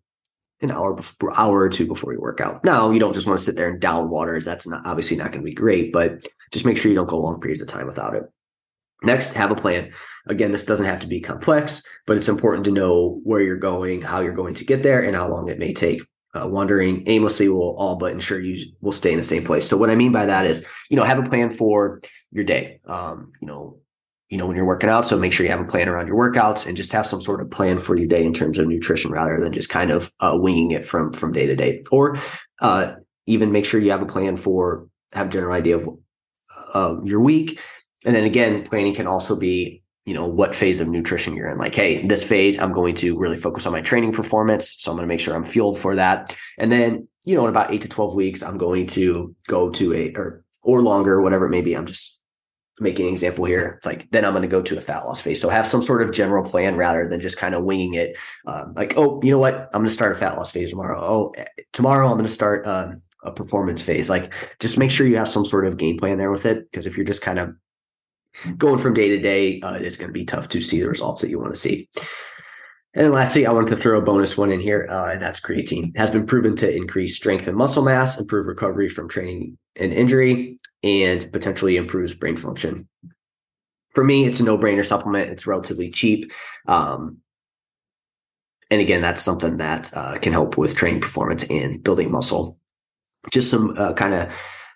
an 0.62 0.72
hour 0.72 0.94
before 0.94 1.38
hour 1.38 1.60
or 1.60 1.70
two 1.70 1.86
before 1.86 2.14
you 2.14 2.20
work 2.20 2.42
out. 2.42 2.64
Now 2.64 2.92
you 2.92 3.00
don't 3.00 3.14
just 3.14 3.28
want 3.28 3.40
to 3.40 3.46
sit 3.46 3.56
there 3.56 3.70
and 3.70 3.80
down 3.80 4.10
waters. 4.10 4.46
That's 4.46 4.68
not 4.68 4.86
obviously 4.86 5.18
not 5.18 5.32
going 5.32 5.44
to 5.44 5.50
be 5.50 5.54
great, 5.54 5.94
but 5.94 6.28
just 6.52 6.66
make 6.66 6.78
sure 6.78 6.90
you 6.90 6.96
don't 6.96 7.10
go 7.10 7.20
long 7.20 7.40
periods 7.40 7.62
of 7.62 7.68
time 7.68 7.88
without 7.88 8.16
it. 8.16 8.24
Next, 9.04 9.34
have 9.34 9.52
a 9.52 9.56
plan. 9.56 9.92
Again, 10.28 10.52
this 10.52 10.66
doesn't 10.66 10.86
have 10.86 11.00
to 11.02 11.08
be 11.08 11.20
complex, 11.20 11.84
but 12.08 12.18
it's 12.18 12.30
important 12.30 12.66
to 12.66 12.72
know 12.72 13.22
where 13.24 13.42
you're 13.42 13.56
going, 13.56 14.02
how 14.02 14.22
you're 14.22 14.34
going 14.34 14.56
to 14.56 14.66
get 14.66 14.82
there, 14.82 15.02
and 15.02 15.16
how 15.16 15.30
long 15.30 15.50
it 15.50 15.60
may 15.60 15.74
take. 15.74 16.02
Uh, 16.34 16.48
wandering 16.48 17.04
aimlessly 17.08 17.48
will 17.48 17.76
all 17.78 17.96
but 17.96 18.12
ensure 18.12 18.40
you 18.40 18.72
will 18.82 18.92
stay 18.92 19.12
in 19.12 19.18
the 19.18 19.24
same 19.24 19.44
place. 19.44 19.68
So 19.68 19.78
what 19.78 19.90
I 19.90 19.96
mean 19.96 20.12
by 20.12 20.26
that 20.26 20.46
is, 20.46 20.68
you 20.90 20.98
know, 20.98 21.04
have 21.04 21.20
a 21.20 21.28
plan 21.28 21.50
for 21.50 22.02
your 22.32 22.44
day. 22.44 22.80
Um, 22.86 23.32
you 23.42 23.48
know, 23.48 23.80
you 24.30 24.38
know 24.38 24.46
when 24.46 24.56
you're 24.56 24.66
working 24.66 24.90
out, 24.90 25.08
so 25.08 25.18
make 25.18 25.34
sure 25.34 25.46
you 25.46 25.52
have 25.52 25.62
a 25.62 25.66
plan 25.66 25.90
around 25.90 26.08
your 26.08 26.18
workouts 26.18 26.68
and 26.68 26.76
just 26.76 26.92
have 26.92 27.06
some 27.06 27.22
sort 27.22 27.42
of 27.42 27.50
plan 27.50 27.80
for 27.80 27.98
your 27.98 28.08
day 28.08 28.26
in 28.26 28.34
terms 28.34 28.58
of 28.58 28.68
nutrition, 28.68 29.12
rather 29.12 29.40
than 29.40 29.54
just 29.54 29.70
kind 29.70 29.92
of 29.92 30.12
uh, 30.20 30.38
winging 30.40 30.72
it 30.72 30.86
from 30.86 31.14
from 31.14 31.32
day 31.32 31.46
to 31.46 31.56
day. 31.56 31.84
Or 31.92 32.18
uh, 32.62 32.96
even 33.26 33.52
make 33.52 33.66
sure 33.66 33.80
you 33.80 33.92
have 33.92 34.02
a 34.02 34.06
plan 34.06 34.38
for 34.38 34.88
have 35.14 35.28
a 35.28 35.30
general 35.30 35.54
idea 35.54 35.78
of 35.78 35.90
uh, 36.74 36.98
your 37.04 37.22
week 37.22 37.60
and 38.08 38.16
then 38.16 38.24
again, 38.24 38.64
planning 38.64 38.94
can 38.94 39.06
also 39.06 39.36
be, 39.36 39.84
you 40.06 40.14
know, 40.14 40.26
what 40.26 40.56
phase 40.56 40.80
of 40.80 40.88
nutrition 40.88 41.36
you're 41.36 41.50
in. 41.50 41.58
Like, 41.58 41.76
hey, 41.76 42.08
this 42.08 42.24
phase, 42.24 42.58
I'm 42.58 42.72
going 42.72 42.96
to 42.96 43.18
really 43.18 43.36
focus 43.36 43.66
on 43.66 43.74
my 43.74 43.82
training 43.82 44.14
performance. 44.14 44.76
So 44.78 44.90
I'm 44.90 44.98
going 44.98 45.04
to 45.04 45.14
make 45.14 45.20
sure 45.20 45.36
I'm 45.36 45.44
fueled 45.44 45.78
for 45.78 45.96
that. 45.96 46.34
And 46.58 46.72
then, 46.72 47.10
you 47.26 47.36
know, 47.36 47.44
in 47.44 47.50
about 47.50 47.74
eight 47.74 47.82
to 47.82 47.90
12 47.90 48.16
weeks, 48.16 48.42
I'm 48.42 48.58
going 48.58 48.88
to 48.88 49.36
go 49.48 49.70
to 49.72 49.94
a 49.94 50.14
or 50.16 50.46
or 50.62 50.82
longer, 50.84 51.22
whatever 51.22 51.48
it 51.48 51.50
may 51.50 51.62
be. 51.62 51.76
I'm 51.76 51.86
just 51.86 52.17
making 52.80 53.08
an 53.08 53.14
example 53.14 53.46
here. 53.46 53.76
It's 53.78 53.86
like 53.86 54.10
then 54.12 54.26
I'm 54.26 54.34
going 54.34 54.44
to 54.44 54.48
go 54.48 54.62
to 54.62 54.78
a 54.78 54.82
fat 54.82 55.06
loss 55.06 55.22
phase. 55.22 55.42
So 55.42 55.50
have 55.50 55.68
some 55.68 55.82
sort 55.82 56.02
of 56.02 56.12
general 56.12 56.48
plan 56.48 56.76
rather 56.76 57.08
than 57.08 57.22
just 57.22 57.38
kind 57.38 57.56
of 57.56 57.64
winging 57.64 57.96
it. 57.96 58.18
Um, 58.46 58.74
like, 58.76 58.94
oh, 58.98 59.20
you 59.24 59.32
know 59.32 59.40
what? 59.40 59.70
I'm 59.74 59.80
going 59.80 59.86
to 59.86 59.94
start 59.94 60.12
a 60.12 60.16
fat 60.16 60.38
loss 60.38 60.52
phase 60.52 60.70
tomorrow. 60.70 61.00
Oh, 61.00 61.34
eh, 61.38 61.46
tomorrow 61.74 62.08
I'm 62.08 62.18
going 62.18 62.28
to 62.28 62.32
start 62.32 62.68
um, 62.68 63.02
a 63.24 63.32
performance 63.32 63.82
phase. 63.82 64.10
Like, 64.10 64.34
just 64.60 64.78
make 64.78 64.92
sure 64.92 65.08
you 65.08 65.18
have 65.18 65.28
some 65.28 65.46
sort 65.46 65.66
of 65.66 65.78
game 65.78 65.98
plan 65.98 66.18
there 66.18 66.32
with 66.32 66.46
it. 66.46 66.70
Because 66.70 66.86
if 66.86 66.98
you're 66.98 67.06
just 67.06 67.22
kind 67.22 67.40
of 67.40 67.56
going 68.58 68.78
from 68.78 68.94
day 68.94 69.10
to 69.10 69.18
day, 69.18 69.60
uh, 69.62 69.76
it 69.76 69.82
is 69.82 69.98
going 69.98 70.10
to 70.10 70.14
be 70.14 70.26
tough 70.26 70.50
to 70.50 70.62
see 70.62 70.80
the 70.80 70.90
results 70.90 71.22
that 71.22 71.30
you 71.30 71.40
want 71.40 71.54
to 71.54 71.60
see. 71.60 71.90
And 72.94 73.12
lastly, 73.12 73.46
I 73.46 73.52
wanted 73.52 73.70
to 73.70 73.76
throw 73.76 74.00
a 74.00 74.02
bonus 74.02 74.38
one 74.38 74.52
in 74.52 74.60
here, 74.60 74.88
uh, 74.90 75.12
and 75.12 75.22
that's 75.22 75.40
creatine. 75.40 75.90
It 75.90 76.00
has 76.00 76.10
been 76.10 76.26
proven 76.26 76.56
to 76.58 76.76
increase 76.76 77.16
strength 77.16 77.48
and 77.48 77.56
muscle 77.56 77.84
mass, 77.84 78.20
improve 78.20 78.48
recovery 78.48 78.90
from 78.90 79.08
training 79.08 79.58
and 79.76 79.94
injury, 79.94 80.58
and 80.84 81.26
potentially 81.32 81.76
improves 81.76 82.14
brain 82.14 82.38
function. 82.38 82.88
For 83.90 84.04
me, 84.04 84.26
it's 84.26 84.40
a 84.40 84.44
no-brainer 84.44 84.86
supplement. 84.86 85.30
It's 85.30 85.48
relatively 85.48 85.90
cheap. 85.90 86.32
Um, 86.68 87.18
and 88.70 88.82
again, 88.82 89.02
that's 89.02 89.22
something 89.22 89.58
that 89.58 89.92
uh, 89.96 90.18
can 90.20 90.34
help 90.34 90.58
with 90.58 90.76
training 90.76 91.02
performance 91.02 91.50
and 91.50 91.84
building 91.84 92.12
muscle. 92.12 92.58
Just 93.32 93.50
some 93.50 93.76
uh, 93.78 93.94
kind 93.94 94.14
of 94.14 94.32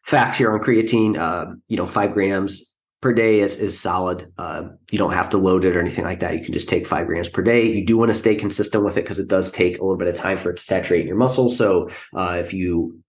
facts 0.06 0.38
here 0.38 0.52
on 0.52 0.60
creatine. 0.60 1.18
Uh, 1.18 1.54
you 1.68 1.78
know, 1.78 1.86
five 1.86 2.14
grams 2.14 2.74
per 3.02 3.14
day 3.14 3.42
is, 3.42 3.58
is 3.58 3.80
solid. 3.80 4.32
Uh, 4.38 4.70
you 4.92 4.98
don't 4.98 5.14
have 5.14 5.30
to 5.32 5.38
load 5.38 5.66
it 5.66 5.76
or 5.76 5.80
anything 5.80 6.04
like 6.04 6.20
that. 6.22 6.36
You 6.36 6.44
can 6.44 6.54
just 6.54 6.70
take 6.70 6.88
five 6.88 7.08
grams 7.08 7.30
per 7.30 7.42
day. 7.42 7.66
You 7.66 7.86
do 7.86 7.98
want 7.98 8.10
to 8.10 8.18
stay 8.18 8.36
consistent 8.36 8.84
with 8.84 8.96
it 8.98 9.04
because 9.04 9.20
it 9.20 9.28
does 9.28 9.52
take 9.52 9.78
a 9.78 9.82
little 9.82 9.98
bit 9.98 10.08
of 10.08 10.16
time 10.16 10.38
for 10.38 10.52
it 10.52 10.58
to 10.58 10.64
saturate 10.64 11.02
in 11.02 11.08
your 11.08 11.18
muscles. 11.18 11.58
So 11.58 11.90
uh, 12.16 12.38
if 12.40 12.54
you, 12.54 13.02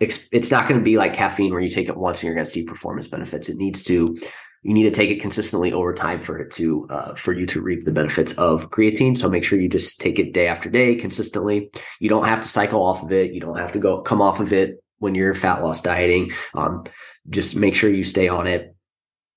it's 0.00 0.50
not 0.50 0.68
going 0.68 0.78
to 0.78 0.84
be 0.84 0.96
like 0.96 1.14
caffeine 1.14 1.52
where 1.52 1.62
you 1.62 1.70
take 1.70 1.88
it 1.88 1.96
once 1.96 2.18
and 2.18 2.26
you're 2.26 2.34
going 2.34 2.44
to 2.44 2.50
see 2.50 2.64
performance 2.64 3.06
benefits. 3.06 3.48
It 3.48 3.56
needs 3.56 3.82
to, 3.84 4.18
you 4.62 4.74
need 4.74 4.82
to 4.84 4.90
take 4.90 5.10
it 5.10 5.20
consistently 5.20 5.72
over 5.72 5.94
time 5.94 6.20
for 6.20 6.38
it 6.38 6.50
to, 6.52 6.86
uh, 6.90 7.14
for 7.14 7.32
you 7.32 7.46
to 7.46 7.60
reap 7.60 7.84
the 7.84 7.92
benefits 7.92 8.36
of 8.38 8.70
creatine. 8.70 9.16
So 9.16 9.28
make 9.28 9.44
sure 9.44 9.60
you 9.60 9.68
just 9.68 10.00
take 10.00 10.18
it 10.18 10.32
day 10.32 10.48
after 10.48 10.68
day 10.68 10.96
consistently. 10.96 11.70
You 12.00 12.08
don't 12.08 12.26
have 12.26 12.42
to 12.42 12.48
cycle 12.48 12.82
off 12.82 13.02
of 13.02 13.12
it. 13.12 13.32
You 13.32 13.40
don't 13.40 13.58
have 13.58 13.72
to 13.72 13.78
go 13.78 14.00
come 14.00 14.20
off 14.20 14.40
of 14.40 14.52
it 14.52 14.82
when 14.98 15.14
you're 15.14 15.34
fat 15.34 15.62
loss 15.62 15.80
dieting. 15.80 16.32
Um, 16.54 16.84
just 17.30 17.56
make 17.56 17.74
sure 17.74 17.90
you 17.90 18.04
stay 18.04 18.28
on 18.28 18.46
it 18.46 18.74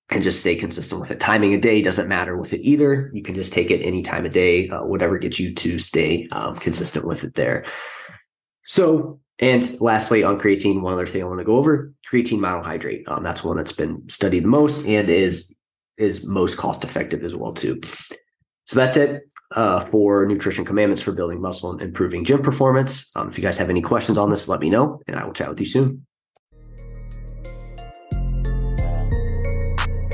and 0.09 0.23
just 0.23 0.39
stay 0.39 0.55
consistent 0.55 1.01
with 1.01 1.11
it. 1.11 1.19
Timing 1.19 1.53
a 1.53 1.59
day 1.59 1.81
doesn't 1.81 2.07
matter 2.07 2.37
with 2.37 2.53
it 2.53 2.61
either. 2.61 3.09
You 3.13 3.21
can 3.21 3.35
just 3.35 3.53
take 3.53 3.69
it 3.69 3.81
any 3.81 4.01
time 4.01 4.25
of 4.25 4.31
day, 4.31 4.69
uh, 4.69 4.85
whatever 4.85 5.17
gets 5.17 5.39
you 5.39 5.53
to 5.55 5.79
stay 5.79 6.27
um, 6.31 6.55
consistent 6.55 7.05
with 7.05 7.23
it 7.23 7.35
there. 7.35 7.65
So, 8.63 9.19
and 9.39 9.79
lastly, 9.79 10.23
on 10.23 10.39
creatine, 10.39 10.81
one 10.81 10.93
other 10.93 11.05
thing 11.05 11.21
I 11.21 11.27
want 11.27 11.39
to 11.39 11.45
go 11.45 11.57
over: 11.57 11.93
creatine 12.09 12.39
monohydrate. 12.39 13.07
Um, 13.07 13.23
that's 13.23 13.43
one 13.43 13.57
that's 13.57 13.71
been 13.71 14.07
studied 14.09 14.43
the 14.43 14.47
most 14.47 14.85
and 14.85 15.09
is 15.09 15.55
is 15.97 16.25
most 16.25 16.57
cost 16.57 16.83
effective 16.83 17.23
as 17.23 17.35
well 17.35 17.53
too. 17.53 17.79
So 18.65 18.75
that's 18.75 18.97
it 18.97 19.23
uh, 19.55 19.81
for 19.81 20.25
nutrition 20.25 20.65
commandments 20.65 21.01
for 21.01 21.11
building 21.11 21.41
muscle 21.41 21.71
and 21.71 21.81
improving 21.81 22.23
gym 22.23 22.41
performance. 22.41 23.11
Um, 23.15 23.27
if 23.27 23.37
you 23.37 23.43
guys 23.43 23.57
have 23.57 23.69
any 23.69 23.81
questions 23.81 24.17
on 24.17 24.29
this, 24.29 24.47
let 24.47 24.59
me 24.59 24.69
know, 24.69 25.01
and 25.07 25.17
I 25.17 25.25
will 25.25 25.33
chat 25.33 25.49
with 25.49 25.59
you 25.59 25.65
soon. 25.65 26.05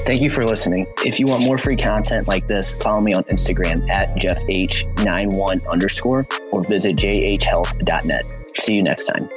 Thank 0.06 0.22
you 0.22 0.30
for 0.30 0.46
listening. 0.46 0.86
If 1.06 1.18
you 1.18 1.28
want 1.28 1.46
more 1.46 1.58
free 1.58 1.78
content 1.78 2.28
like 2.28 2.48
this, 2.48 2.74
follow 2.82 3.00
me 3.00 3.14
on 3.14 3.24
Instagram 3.24 3.90
at 3.90 4.14
jeffh91 4.16 5.66
underscore 5.70 6.28
or 6.52 6.62
visit 6.68 6.98
jhhealth.net. 6.98 8.43
See 8.56 8.76
you 8.76 8.84
next 8.84 9.06
time. 9.06 9.30